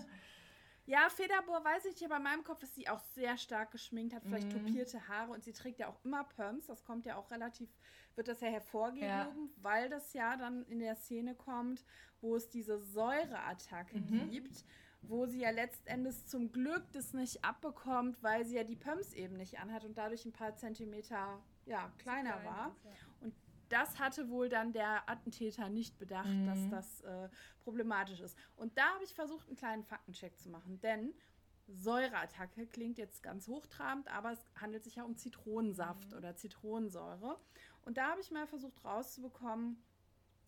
[0.91, 4.13] Ja, Federbohr weiß ich nicht, aber in meinem Kopf ist sie auch sehr stark geschminkt,
[4.13, 4.67] hat vielleicht mhm.
[4.67, 6.67] topierte Haare und sie trägt ja auch immer Perms.
[6.67, 7.69] Das kommt ja auch relativ,
[8.17, 9.33] wird das ja hervorgehoben, ja.
[9.63, 11.85] weil das ja dann in der Szene kommt,
[12.21, 14.31] wo es diese Säureattacke mhm.
[14.31, 14.65] gibt,
[15.03, 19.37] wo sie ja letztendlich zum Glück das nicht abbekommt, weil sie ja die Perms eben
[19.37, 22.77] nicht anhat und dadurch ein paar Zentimeter ja, kleiner klein war.
[23.21, 23.33] Und
[23.71, 26.47] das hatte wohl dann der Attentäter nicht bedacht, mhm.
[26.47, 27.29] dass das äh,
[27.65, 28.37] problematisch ist.
[28.57, 31.15] Und da habe ich versucht, einen kleinen Faktencheck zu machen, denn
[31.69, 36.19] Säureattacke klingt jetzt ganz hochtrabend, aber es handelt sich ja um Zitronensaft mhm.
[36.19, 37.39] oder Zitronensäure.
[37.83, 39.77] Und da habe ich mal versucht rauszubekommen,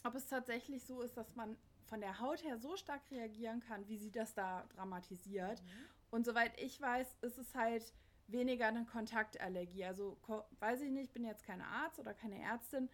[0.04, 1.56] ob es tatsächlich so ist, dass man
[1.86, 5.62] von der Haut her so stark reagieren kann, wie sie das da dramatisiert.
[5.62, 5.68] Mhm.
[6.10, 7.92] Und soweit ich weiß, ist es halt
[8.26, 9.84] weniger eine Kontaktallergie.
[9.84, 10.16] Also
[10.58, 12.88] weiß ich nicht, ich bin jetzt keine Arzt oder keine Ärztin,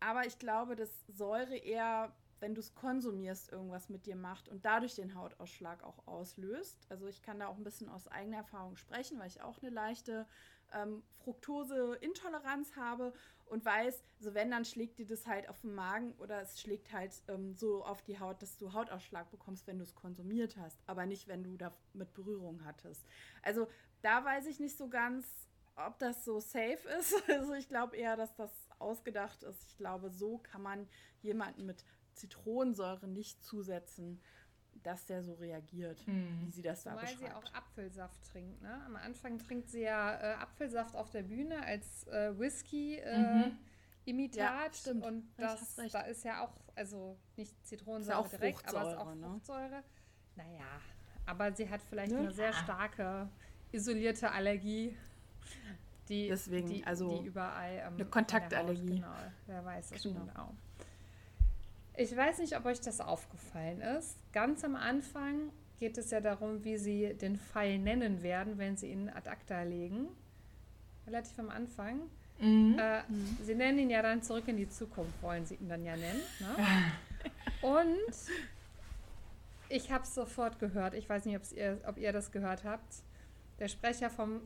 [0.00, 4.64] aber ich glaube, dass Säure eher, wenn du es konsumierst, irgendwas mit dir macht und
[4.64, 6.86] dadurch den Hautausschlag auch auslöst.
[6.88, 9.70] Also ich kann da auch ein bisschen aus eigener Erfahrung sprechen, weil ich auch eine
[9.70, 10.26] leichte
[10.72, 13.12] ähm, Fructose-Intoleranz habe
[13.46, 16.92] und weiß, so wenn, dann schlägt dir das halt auf den Magen oder es schlägt
[16.92, 20.78] halt ähm, so auf die Haut, dass du Hautausschlag bekommst, wenn du es konsumiert hast,
[20.86, 23.04] aber nicht, wenn du da mit Berührung hattest.
[23.42, 23.68] Also
[24.02, 25.26] da weiß ich nicht so ganz,
[25.76, 27.14] ob das so safe ist.
[27.28, 28.50] Also ich glaube eher, dass das
[28.80, 29.64] ausgedacht ist.
[29.68, 30.88] Ich glaube, so kann man
[31.22, 34.20] jemanden mit Zitronensäure nicht zusetzen,
[34.82, 36.40] dass der so reagiert, hm.
[36.40, 37.22] wie sie das da Weil beschreibt.
[37.22, 38.62] Weil sie auch Apfelsaft trinkt.
[38.62, 38.82] Ne?
[38.86, 42.96] Am Anfang trinkt sie ja äh, Apfelsaft auf der Bühne als äh, Whisky.
[42.96, 43.58] Äh, mhm.
[44.06, 48.98] Imitat ja, und das, da ist ja auch, also nicht Zitronensäure direkt, aber es ist
[48.98, 49.26] auch ne?
[49.26, 49.84] Fruchtsäure.
[50.36, 50.80] Naja,
[51.26, 52.18] aber sie hat vielleicht ja.
[52.18, 53.28] eine sehr starke
[53.72, 54.96] isolierte Allergie
[56.10, 58.96] die, Deswegen, die, also die überall ähm, eine Kontaktallergie.
[58.96, 59.14] Genau,
[59.46, 60.20] wer weiß es genau.
[60.20, 60.54] genau.
[61.96, 64.16] Ich weiß nicht, ob euch das aufgefallen ist.
[64.32, 68.90] Ganz am Anfang geht es ja darum, wie sie den Fall nennen werden, wenn sie
[68.90, 70.08] ihn ad acta legen.
[71.06, 72.00] Relativ am Anfang.
[72.40, 72.76] Mhm.
[72.78, 73.38] Äh, mhm.
[73.42, 76.20] Sie nennen ihn ja dann zurück in die Zukunft, wollen sie ihn dann ja nennen.
[76.40, 76.92] Ne?
[77.62, 78.14] Und
[79.68, 80.94] ich habe es sofort gehört.
[80.94, 83.02] Ich weiß nicht, ihr, ob ihr das gehört habt.
[83.58, 84.40] Der Sprecher vom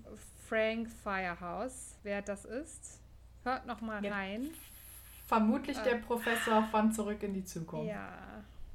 [0.54, 3.00] Frank Firehouse, wer das ist,
[3.42, 4.50] hört noch mal rein.
[5.26, 7.88] Vermutlich äh, der Professor von Zurück in die Zukunft.
[7.88, 8.12] Ja,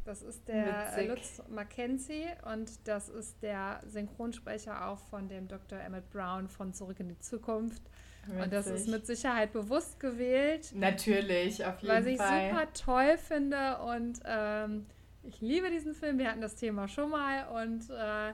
[0.04, 1.08] das ist der Witzig.
[1.08, 5.80] Lutz Mackenzie und das ist der Synchronsprecher auch von dem Dr.
[5.80, 7.82] Emmett Brown von Zurück in die Zukunft.
[8.26, 8.44] Witzig.
[8.44, 10.74] Und das ist mit Sicherheit bewusst gewählt.
[10.76, 12.04] Natürlich, auf jeden Fall.
[12.04, 14.86] Was ich super toll finde und ähm,
[15.24, 16.18] ich liebe diesen Film.
[16.18, 18.34] Wir hatten das Thema schon mal und äh,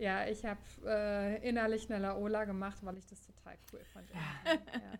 [0.00, 4.08] ja, ich habe äh, innerlich eine Laola gemacht, weil ich das total cool fand.
[4.10, 4.98] ja,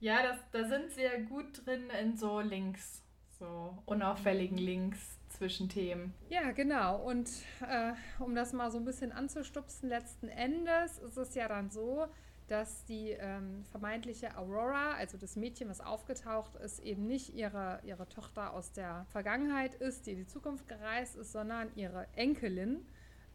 [0.00, 3.02] ja das, da sind sie ja gut drin in so Links,
[3.38, 6.14] so unauffälligen Links zwischen Themen.
[6.30, 7.02] Ja, genau.
[7.02, 7.28] Und
[7.68, 12.06] äh, um das mal so ein bisschen anzustupsen, letzten Endes ist es ja dann so,
[12.46, 18.08] dass die ähm, vermeintliche Aurora, also das Mädchen, was aufgetaucht ist, eben nicht ihre, ihre
[18.08, 22.86] Tochter aus der Vergangenheit ist, die in die Zukunft gereist ist, sondern ihre Enkelin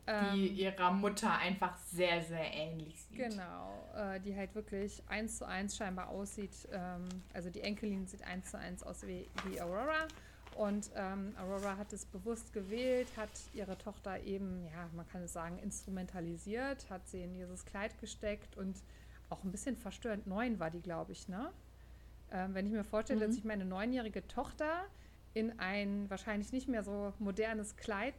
[0.09, 3.17] die ähm, ihrer Mutter einfach sehr, sehr ähnlich sieht.
[3.17, 6.67] Genau, äh, die halt wirklich eins zu eins scheinbar aussieht.
[6.71, 10.07] Ähm, also die Enkelin sieht eins zu eins aus wie, wie Aurora.
[10.55, 15.33] Und ähm, Aurora hat es bewusst gewählt, hat ihre Tochter eben, ja, man kann es
[15.33, 18.75] sagen, instrumentalisiert, hat sie in dieses Kleid gesteckt und
[19.29, 21.51] auch ein bisschen verstörend neun war die, glaube ich, ne?
[22.31, 23.29] Ähm, wenn ich mir vorstelle, mhm.
[23.29, 24.85] dass ich meine neunjährige Tochter
[25.33, 28.15] in ein wahrscheinlich nicht mehr so modernes Kleid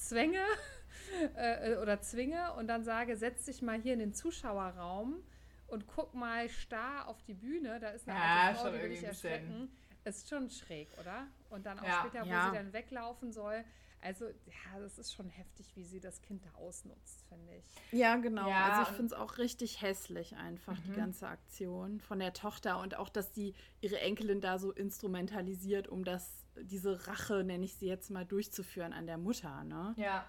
[0.00, 0.44] zwänge
[1.36, 5.22] äh, oder zwinge und dann sage, setz dich mal hier in den Zuschauerraum
[5.66, 8.88] und guck mal starr auf die Bühne, da ist eine ja, alte Frau, die will
[8.90, 9.70] dich erschrecken.
[10.04, 11.26] Ist schon schräg, oder?
[11.50, 12.50] Und dann auch ja, später, wo ja.
[12.50, 13.64] sie dann weglaufen soll.
[14.02, 17.64] Also, ja, das ist schon heftig, wie sie das Kind da ausnutzt, finde ich.
[17.92, 18.48] Ja, genau.
[18.48, 20.82] Ja, also ich finde es auch richtig hässlich einfach, mhm.
[20.84, 25.86] die ganze Aktion von der Tochter und auch, dass sie ihre Enkelin da so instrumentalisiert,
[25.86, 29.94] um das, diese Rache, nenne ich sie jetzt mal, durchzuführen an der Mutter, ne?
[29.96, 30.26] Ja.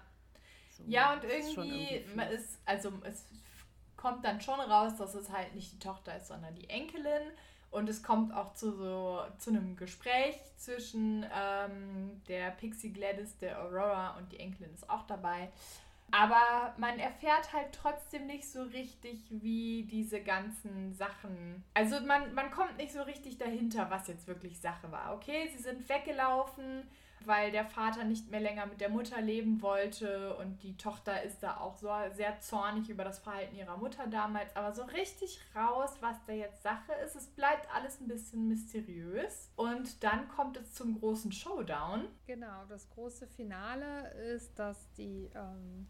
[0.70, 3.26] So, ja, und irgendwie, irgendwie man ist, also es
[3.96, 7.30] kommt dann schon raus, dass es halt nicht die Tochter ist, sondern die Enkelin.
[7.70, 13.62] Und es kommt auch zu so zu einem Gespräch zwischen ähm, der Pixie Gladys, der
[13.62, 15.50] Aurora und die Enkelin ist auch dabei.
[16.12, 21.64] Aber man erfährt halt trotzdem nicht so richtig, wie diese ganzen Sachen.
[21.72, 25.14] Also man, man kommt nicht so richtig dahinter, was jetzt wirklich Sache war.
[25.14, 26.86] Okay, sie sind weggelaufen,
[27.24, 31.42] weil der Vater nicht mehr länger mit der Mutter leben wollte und die Tochter ist
[31.42, 34.54] da auch so sehr zornig über das Verhalten ihrer Mutter damals.
[34.54, 39.50] Aber so richtig raus, was da jetzt Sache ist, es bleibt alles ein bisschen mysteriös.
[39.56, 42.06] Und dann kommt es zum großen Showdown.
[42.26, 45.86] Genau, das große Finale ist, dass die ähm,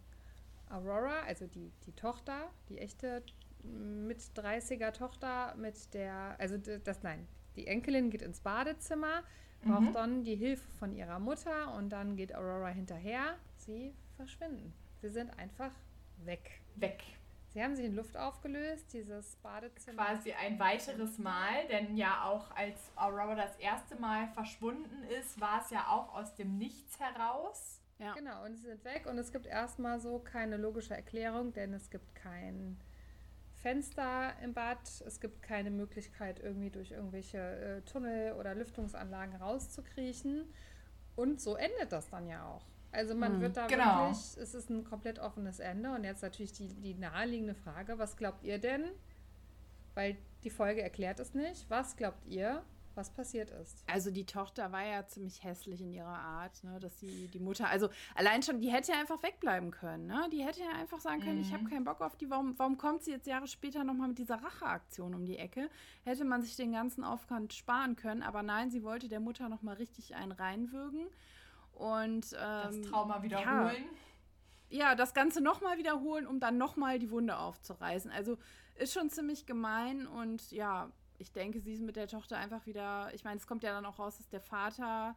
[0.73, 3.23] Aurora, also die, die Tochter, die echte
[3.62, 9.23] mit 30er Tochter mit der, also das, nein, die Enkelin geht ins Badezimmer,
[9.64, 9.93] braucht mhm.
[9.93, 13.37] dann die Hilfe von ihrer Mutter und dann geht Aurora hinterher.
[13.57, 14.73] Sie verschwinden.
[15.01, 15.70] Sie sind einfach
[16.25, 16.61] weg.
[16.77, 17.03] Weg.
[17.53, 20.03] Sie haben sich in Luft aufgelöst, dieses Badezimmer.
[20.05, 25.61] Quasi ein weiteres Mal, denn ja auch als Aurora das erste Mal verschwunden ist, war
[25.62, 27.82] es ja auch aus dem Nichts heraus.
[28.03, 28.14] Ja.
[28.14, 31.88] Genau, und sie sind weg und es gibt erstmal so keine logische Erklärung, denn es
[31.88, 32.76] gibt kein
[33.62, 34.80] Fenster im Bad.
[35.07, 40.53] Es gibt keine Möglichkeit, irgendwie durch irgendwelche äh, Tunnel oder Lüftungsanlagen rauszukriechen.
[41.14, 42.66] Und so endet das dann ja auch.
[42.90, 44.09] Also man hm, wird da genau.
[44.09, 45.92] wirklich, es ist ein komplett offenes Ende.
[45.92, 48.84] Und jetzt natürlich die, die naheliegende Frage, was glaubt ihr denn?
[49.94, 51.70] Weil die Folge erklärt es nicht.
[51.70, 52.62] Was glaubt ihr?
[52.97, 53.84] Was passiert ist.
[53.86, 57.68] Also die Tochter war ja ziemlich hässlich in ihrer Art, ne, dass sie die Mutter,
[57.68, 60.28] also allein schon, die hätte ja einfach wegbleiben können, ne?
[60.32, 61.43] Die hätte ja einfach sagen können, mhm.
[61.43, 64.18] ich habe keinen Bock auf die, warum, warum kommt sie jetzt Jahre später nochmal mit
[64.18, 65.68] dieser Racheaktion um die Ecke?
[66.05, 69.76] Hätte man sich den ganzen Aufwand sparen können, aber nein, sie wollte der Mutter nochmal
[69.76, 71.07] richtig einen reinwürgen
[71.72, 73.84] und ähm, das Trauma wiederholen.
[74.68, 78.11] Ja, ja, das Ganze nochmal wiederholen, um dann nochmal die Wunde aufzureißen.
[78.11, 78.38] Also
[78.76, 80.90] ist schon ziemlich gemein und ja,
[81.23, 83.12] ich denke, sie ist mit der Tochter einfach wieder.
[83.14, 85.16] Ich meine, es kommt ja dann auch raus, dass der Vater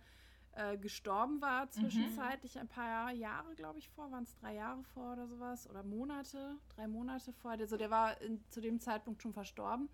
[0.54, 2.62] äh, gestorben war zwischenzeitlich mhm.
[2.62, 4.12] ein paar Jahre, glaube ich, vor.
[4.12, 5.70] Waren es drei Jahre vor oder sowas?
[5.70, 6.58] Oder Monate?
[6.76, 7.52] Drei Monate vor.
[7.52, 9.90] Also der war in, zu dem Zeitpunkt schon verstorben.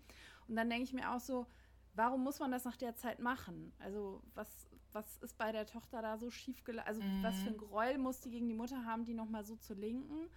[0.48, 1.46] Und dann denke ich mir auch so,
[1.94, 3.72] warum muss man das nach der Zeit machen?
[3.78, 6.88] Also, was, was ist bei der Tochter da so schief gelaufen?
[6.88, 7.22] Also, mhm.
[7.22, 10.28] was für ein Groll muss die gegen die Mutter haben, die nochmal so zu linken?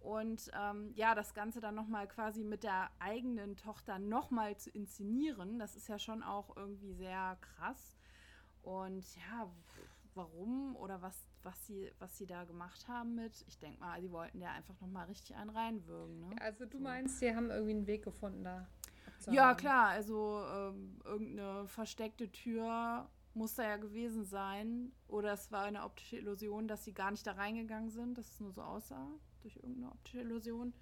[0.00, 5.58] Und ähm, ja, das Ganze dann nochmal quasi mit der eigenen Tochter nochmal zu inszenieren,
[5.58, 7.98] das ist ja schon auch irgendwie sehr krass.
[8.62, 9.50] Und ja,
[10.14, 14.10] warum oder was, was, sie, was sie da gemacht haben mit, ich denke mal, sie
[14.10, 16.28] wollten ja einfach nochmal richtig einen reinwürgen.
[16.28, 16.36] Ne?
[16.40, 16.84] Also du so.
[16.84, 18.66] meinst, sie haben irgendwie einen Weg gefunden da?
[19.30, 24.92] Ja, klar, also ähm, irgendeine versteckte Tür muss da ja gewesen sein.
[25.08, 28.40] Oder es war eine optische Illusion, dass sie gar nicht da reingegangen sind, dass es
[28.40, 29.10] nur so aussah
[29.42, 30.72] durch irgendeine optische Illusion.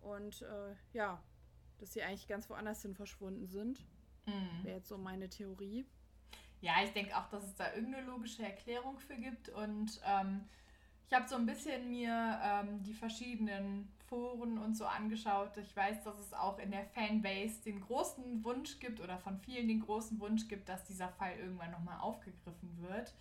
[0.00, 1.22] Und äh, ja,
[1.78, 3.84] dass sie eigentlich ganz woanders hin verschwunden sind.
[4.26, 4.64] Mhm.
[4.64, 5.84] Wäre jetzt so meine Theorie.
[6.60, 9.48] Ja, ich denke auch, dass es da irgendeine logische Erklärung für gibt.
[9.48, 10.44] Und ähm,
[11.06, 15.56] ich habe so ein bisschen mir ähm, die verschiedenen Foren und so angeschaut.
[15.56, 19.68] Ich weiß, dass es auch in der Fanbase den großen Wunsch gibt oder von vielen
[19.68, 23.14] den großen Wunsch gibt, dass dieser Fall irgendwann nochmal aufgegriffen wird.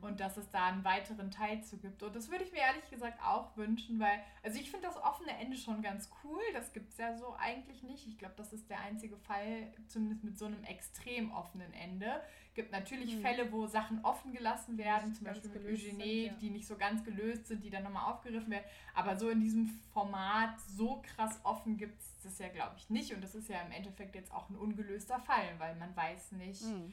[0.00, 2.02] Und dass es da einen weiteren Teil zu gibt.
[2.02, 5.36] Und das würde ich mir ehrlich gesagt auch wünschen, weil, also ich finde das offene
[5.38, 6.42] Ende schon ganz cool.
[6.52, 8.06] Das gibt es ja so eigentlich nicht.
[8.06, 12.20] Ich glaube, das ist der einzige Fall, zumindest mit so einem extrem offenen Ende.
[12.54, 13.20] Gibt natürlich mhm.
[13.20, 16.32] Fälle, wo Sachen offen gelassen werden, zum Beispiel mit Eugenie, ja.
[16.40, 18.64] die nicht so ganz gelöst sind, die dann nochmal aufgegriffen werden.
[18.94, 20.08] Aber so in diesem Format
[20.38, 23.12] Format so krass offen gibt es das ja, glaube ich, nicht.
[23.12, 26.62] Und das ist ja im Endeffekt jetzt auch ein ungelöster Fall, weil man weiß nicht,
[26.62, 26.92] mhm.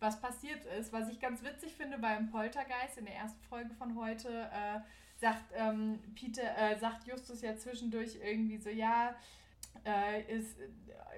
[0.00, 0.92] Was passiert ist.
[0.92, 4.80] Was ich ganz witzig finde beim Poltergeist in der ersten Folge von heute, äh,
[5.16, 9.14] sagt ähm, Peter, äh, sagt Justus ja zwischendurch irgendwie so, ja,
[9.84, 10.56] äh, ist,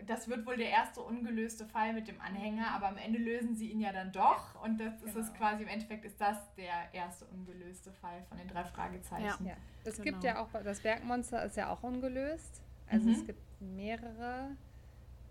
[0.07, 3.70] das wird wohl der erste ungelöste Fall mit dem Anhänger, aber am Ende lösen sie
[3.70, 5.07] ihn ja dann doch und das genau.
[5.07, 9.47] ist es quasi im Endeffekt ist das der erste ungelöste Fall von den drei Fragezeichen.
[9.47, 9.53] Ja.
[9.53, 9.57] ja.
[9.85, 10.05] Es genau.
[10.05, 12.62] gibt ja auch, das Bergmonster ist ja auch ungelöst.
[12.89, 13.14] Also mhm.
[13.14, 14.57] es gibt mehrere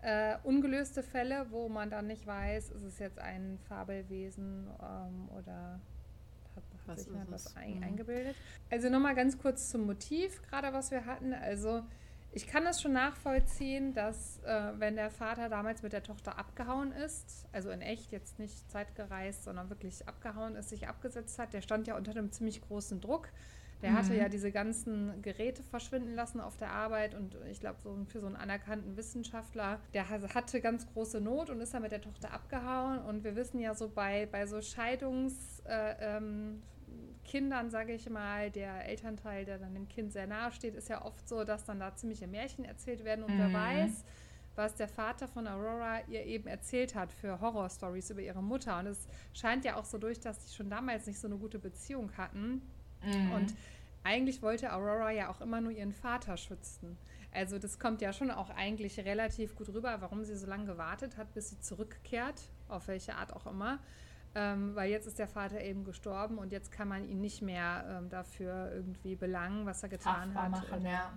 [0.02, 5.80] äh, ungelöste Fälle, wo man dann nicht weiß, ist es jetzt ein Fabelwesen ähm, oder
[6.54, 7.82] hat, hat sich mal was ein, mhm.
[7.82, 8.36] eingebildet.
[8.70, 11.32] Also nochmal ganz kurz zum Motiv, gerade was wir hatten.
[11.32, 11.82] Also
[12.36, 16.92] ich kann das schon nachvollziehen, dass äh, wenn der Vater damals mit der Tochter abgehauen
[16.92, 21.62] ist, also in echt jetzt nicht zeitgereist, sondern wirklich abgehauen ist, sich abgesetzt hat, der
[21.62, 23.30] stand ja unter einem ziemlich großen Druck.
[23.82, 23.98] Der mhm.
[23.98, 28.20] hatte ja diese ganzen Geräte verschwinden lassen auf der Arbeit und ich glaube, so für
[28.20, 32.32] so einen anerkannten Wissenschaftler, der hatte ganz große Not und ist dann mit der Tochter
[32.32, 32.98] abgehauen.
[33.00, 36.62] Und wir wissen ja so bei, bei so Scheidungs- äh, ähm,
[37.24, 41.04] Kindern, sage ich mal, der Elternteil, der dann dem Kind sehr nahe steht, ist ja
[41.04, 43.38] oft so, dass dann da ziemliche Märchen erzählt werden und mhm.
[43.38, 44.04] wer weiß,
[44.54, 48.78] was der Vater von Aurora ihr eben erzählt hat für Horrorstories über ihre Mutter.
[48.78, 51.58] Und es scheint ja auch so durch, dass die schon damals nicht so eine gute
[51.58, 52.62] Beziehung hatten.
[53.06, 53.32] Mhm.
[53.32, 53.54] Und
[54.04, 56.96] eigentlich wollte Aurora ja auch immer nur ihren Vater schützen.
[57.32, 61.16] Also das kommt ja schon auch eigentlich relativ gut rüber, warum sie so lange gewartet
[61.16, 63.78] hat, bis sie zurückkehrt, auf welche Art auch immer
[64.36, 67.84] ähm, weil jetzt ist der Vater eben gestorben und jetzt kann man ihn nicht mehr
[67.88, 70.50] ähm, dafür irgendwie belangen, was er getan Haftbar hat.
[70.50, 71.12] Machen, ja.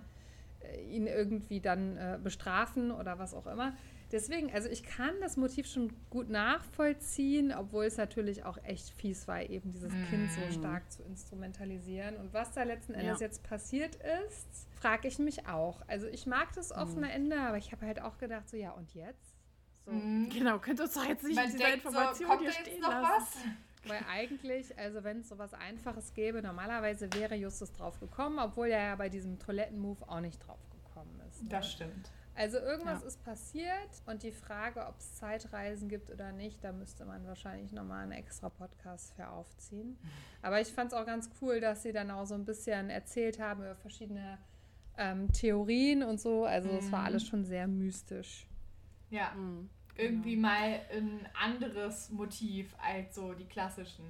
[0.60, 3.74] Äh, ihn irgendwie dann äh, bestrafen oder was auch immer.
[4.12, 9.28] Deswegen, also ich kann das Motiv schon gut nachvollziehen, obwohl es natürlich auch echt fies
[9.28, 10.04] war, eben dieses mm.
[10.10, 12.16] Kind so stark zu instrumentalisieren.
[12.16, 13.26] Und was da letzten Endes ja.
[13.26, 13.96] jetzt passiert
[14.26, 15.80] ist, frage ich mich auch.
[15.86, 17.10] Also ich mag das offene mm.
[17.10, 19.36] Ende, aber ich habe halt auch gedacht, so ja, und jetzt?
[19.84, 19.92] So.
[19.92, 20.28] Mhm.
[20.30, 23.02] Genau, könnt uns doch jetzt nicht Man diese Information so, hier stehen lassen.
[23.02, 23.36] Was?
[23.88, 28.68] Weil eigentlich, also wenn es so was Einfaches gäbe, normalerweise wäre Justus drauf gekommen, obwohl
[28.68, 31.42] er ja bei diesem Toilettenmove auch nicht drauf gekommen ist.
[31.44, 31.48] Ne?
[31.48, 32.10] Das stimmt.
[32.40, 33.08] Also irgendwas ja.
[33.08, 37.70] ist passiert und die Frage, ob es Zeitreisen gibt oder nicht, da müsste man wahrscheinlich
[37.70, 39.98] nochmal einen extra Podcast für aufziehen.
[40.40, 43.38] Aber ich fand es auch ganz cool, dass sie dann auch so ein bisschen erzählt
[43.40, 44.38] haben über verschiedene
[44.96, 46.46] ähm, Theorien und so.
[46.46, 46.92] Also es mhm.
[46.92, 48.46] war alles schon sehr mystisch.
[49.10, 49.34] Ja.
[49.34, 49.68] Mhm.
[49.96, 50.48] Irgendwie genau.
[50.48, 54.06] mal ein anderes Motiv als so die klassischen.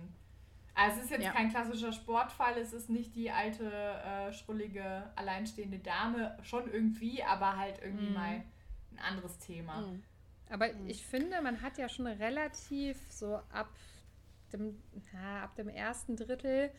[0.80, 1.32] Also es ist jetzt ja.
[1.32, 7.58] kein klassischer Sportfall, es ist nicht die alte, äh, schrullige, alleinstehende Dame, schon irgendwie, aber
[7.58, 8.14] halt irgendwie mhm.
[8.14, 8.42] mal
[8.92, 9.82] ein anderes Thema.
[9.82, 10.02] Mhm.
[10.48, 10.88] Aber mhm.
[10.88, 13.68] ich finde, man hat ja schon relativ so ab
[14.54, 16.70] dem, na, ab dem ersten Drittel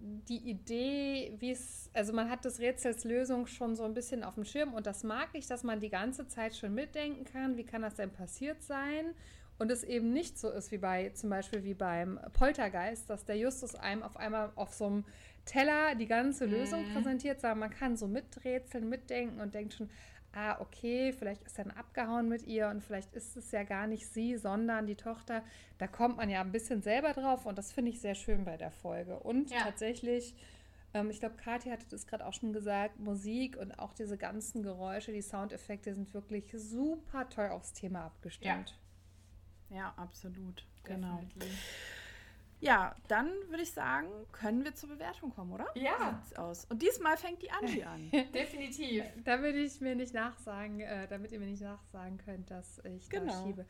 [0.00, 4.34] die Idee, wie es, also man hat des Rätsels Lösung schon so ein bisschen auf
[4.34, 7.64] dem Schirm und das mag ich, dass man die ganze Zeit schon mitdenken kann, wie
[7.64, 9.14] kann das denn passiert sein
[9.60, 13.36] und es eben nicht so ist wie bei, zum Beispiel wie beim Poltergeist, dass der
[13.36, 15.04] Justus einem auf einmal auf so einem
[15.44, 16.94] Teller die ganze Lösung mhm.
[16.94, 19.90] präsentiert, sondern man kann so miträtseln, mitdenken und denkt schon,
[20.32, 23.86] ah, okay, vielleicht ist er dann abgehauen mit ihr und vielleicht ist es ja gar
[23.86, 25.42] nicht sie, sondern die Tochter.
[25.76, 28.56] Da kommt man ja ein bisschen selber drauf und das finde ich sehr schön bei
[28.56, 29.18] der Folge.
[29.18, 29.58] Und ja.
[29.58, 30.34] tatsächlich,
[30.94, 34.62] ähm, ich glaube, Kathi hatte das gerade auch schon gesagt, Musik und auch diese ganzen
[34.62, 38.70] Geräusche, die Soundeffekte sind wirklich super toll aufs Thema abgestimmt.
[38.70, 38.76] Ja,
[39.70, 40.64] ja absolut.
[40.84, 41.20] Genau.
[41.22, 41.56] Definitely.
[42.60, 45.66] Ja, dann würde ich sagen, können wir zur Bewertung kommen, oder?
[45.74, 46.22] Ja.
[46.36, 46.66] aus?
[46.66, 48.10] Und diesmal fängt die Angie an.
[48.34, 49.04] Definitiv.
[49.24, 53.32] Damit ich mir nicht nachsagen, äh, damit ihr mir nicht nachsagen könnt, dass ich genau.
[53.32, 53.66] da schiebe.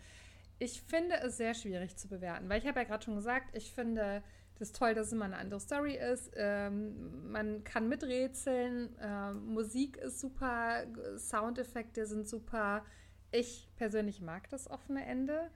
[0.58, 3.72] Ich finde es sehr schwierig zu bewerten, weil ich habe ja gerade schon gesagt, ich
[3.72, 4.22] finde
[4.58, 6.32] das toll, dass es immer eine andere Story ist.
[6.36, 10.84] Ähm, man kann miträtseln, ähm, Musik ist super,
[11.16, 12.84] Soundeffekte sind super.
[13.32, 15.50] Ich persönlich mag das offene Ende.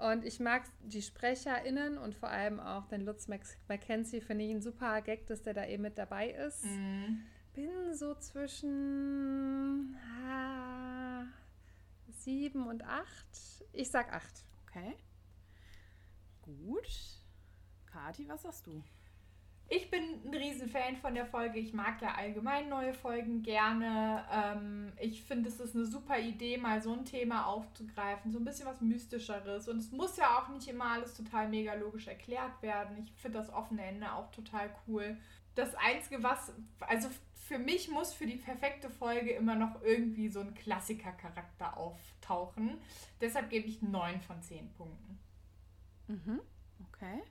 [0.00, 4.62] Und ich mag die SprecherInnen und vor allem auch den Lutz McKenzie, finde ich ein
[4.62, 6.64] super Gag, dass der da eben mit dabei ist.
[6.64, 7.22] Mhm.
[7.52, 9.96] Bin so zwischen
[10.26, 11.24] ah,
[12.08, 13.64] sieben und acht.
[13.72, 14.44] Ich sag acht.
[14.66, 14.94] Okay.
[16.42, 16.88] Gut.
[17.86, 18.82] Kati, was sagst du?
[19.72, 21.60] Ich bin ein Riesenfan von der Folge.
[21.60, 24.24] Ich mag ja allgemein neue Folgen gerne.
[24.28, 28.32] Ähm, ich finde, es ist eine super Idee, mal so ein Thema aufzugreifen.
[28.32, 29.68] So ein bisschen was Mystischeres.
[29.68, 32.98] Und es muss ja auch nicht immer alles total mega logisch erklärt werden.
[32.98, 35.16] Ich finde das offene Ende auch total cool.
[35.54, 40.40] Das Einzige, was, also für mich muss für die perfekte Folge immer noch irgendwie so
[40.40, 42.76] ein Klassiker-Charakter auftauchen.
[43.20, 45.18] Deshalb gebe ich 9 von 10 Punkten.
[46.08, 46.40] Mhm.
[46.92, 47.22] Okay.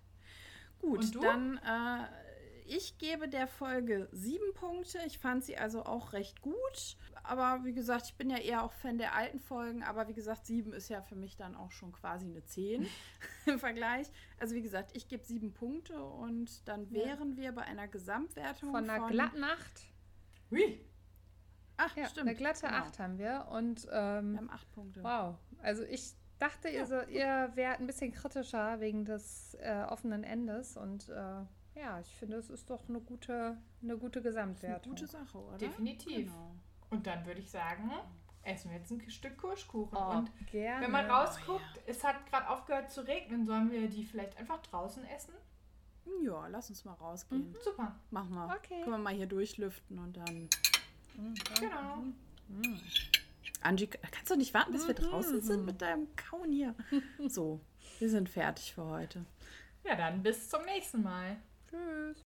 [0.82, 2.28] Gut, dann äh,
[2.70, 4.99] ich gebe der Folge sieben Punkte.
[5.05, 6.97] Ich fand sie also auch recht gut.
[7.24, 9.84] Aber wie gesagt, ich bin ja eher auch Fan der alten Folgen.
[9.84, 12.88] Aber wie gesagt, sieben ist ja für mich dann auch schon quasi eine zehn
[13.45, 14.07] im Vergleich.
[14.39, 18.89] Also wie gesagt, ich gebe sieben Punkte und dann wären wir bei einer Gesamtwertung von
[18.89, 19.86] einer von glatten Acht.
[20.51, 20.86] Hui.
[21.78, 22.28] Ach, ja, stimmt.
[22.28, 22.78] Eine glatte genau.
[22.78, 23.47] Acht haben wir.
[23.51, 25.03] Und ähm, wir haben acht Punkte.
[25.03, 25.38] Wow.
[25.61, 30.78] Also ich dachte, ihr, so, ihr wärt ein bisschen kritischer wegen des äh, offenen Endes
[30.78, 31.45] und äh,
[31.80, 34.93] ja, ich finde, es ist doch eine gute, eine gute Gesamtwertung.
[34.93, 35.57] Eine gute Sache, oder?
[35.57, 36.27] Definitiv.
[36.27, 36.55] Genau.
[36.89, 37.91] Und dann würde ich sagen,
[38.43, 39.97] essen wir jetzt ein Stück Kirschkuchen.
[39.97, 40.84] Oh, und gerne.
[40.84, 41.84] wenn man rausguckt, oh, ja.
[41.88, 45.34] es hat gerade aufgehört zu regnen, sollen wir die vielleicht einfach draußen essen?
[46.23, 47.49] Ja, lass uns mal rausgehen.
[47.49, 47.55] Mhm.
[47.63, 47.95] Super.
[48.09, 48.55] Machen wir.
[48.55, 48.82] Okay.
[48.82, 50.49] Können wir mal hier durchlüften und dann.
[51.15, 51.36] Mhm.
[51.59, 51.95] Genau.
[52.47, 52.80] Mm.
[53.61, 56.73] Angie, kannst du nicht warten, bis wir draußen sind mit deinem Kauen hier?
[57.27, 57.61] So,
[57.99, 59.25] wir sind fertig für heute.
[59.84, 61.38] Ja, dann bis zum nächsten Mal.
[61.70, 62.28] Tschüss.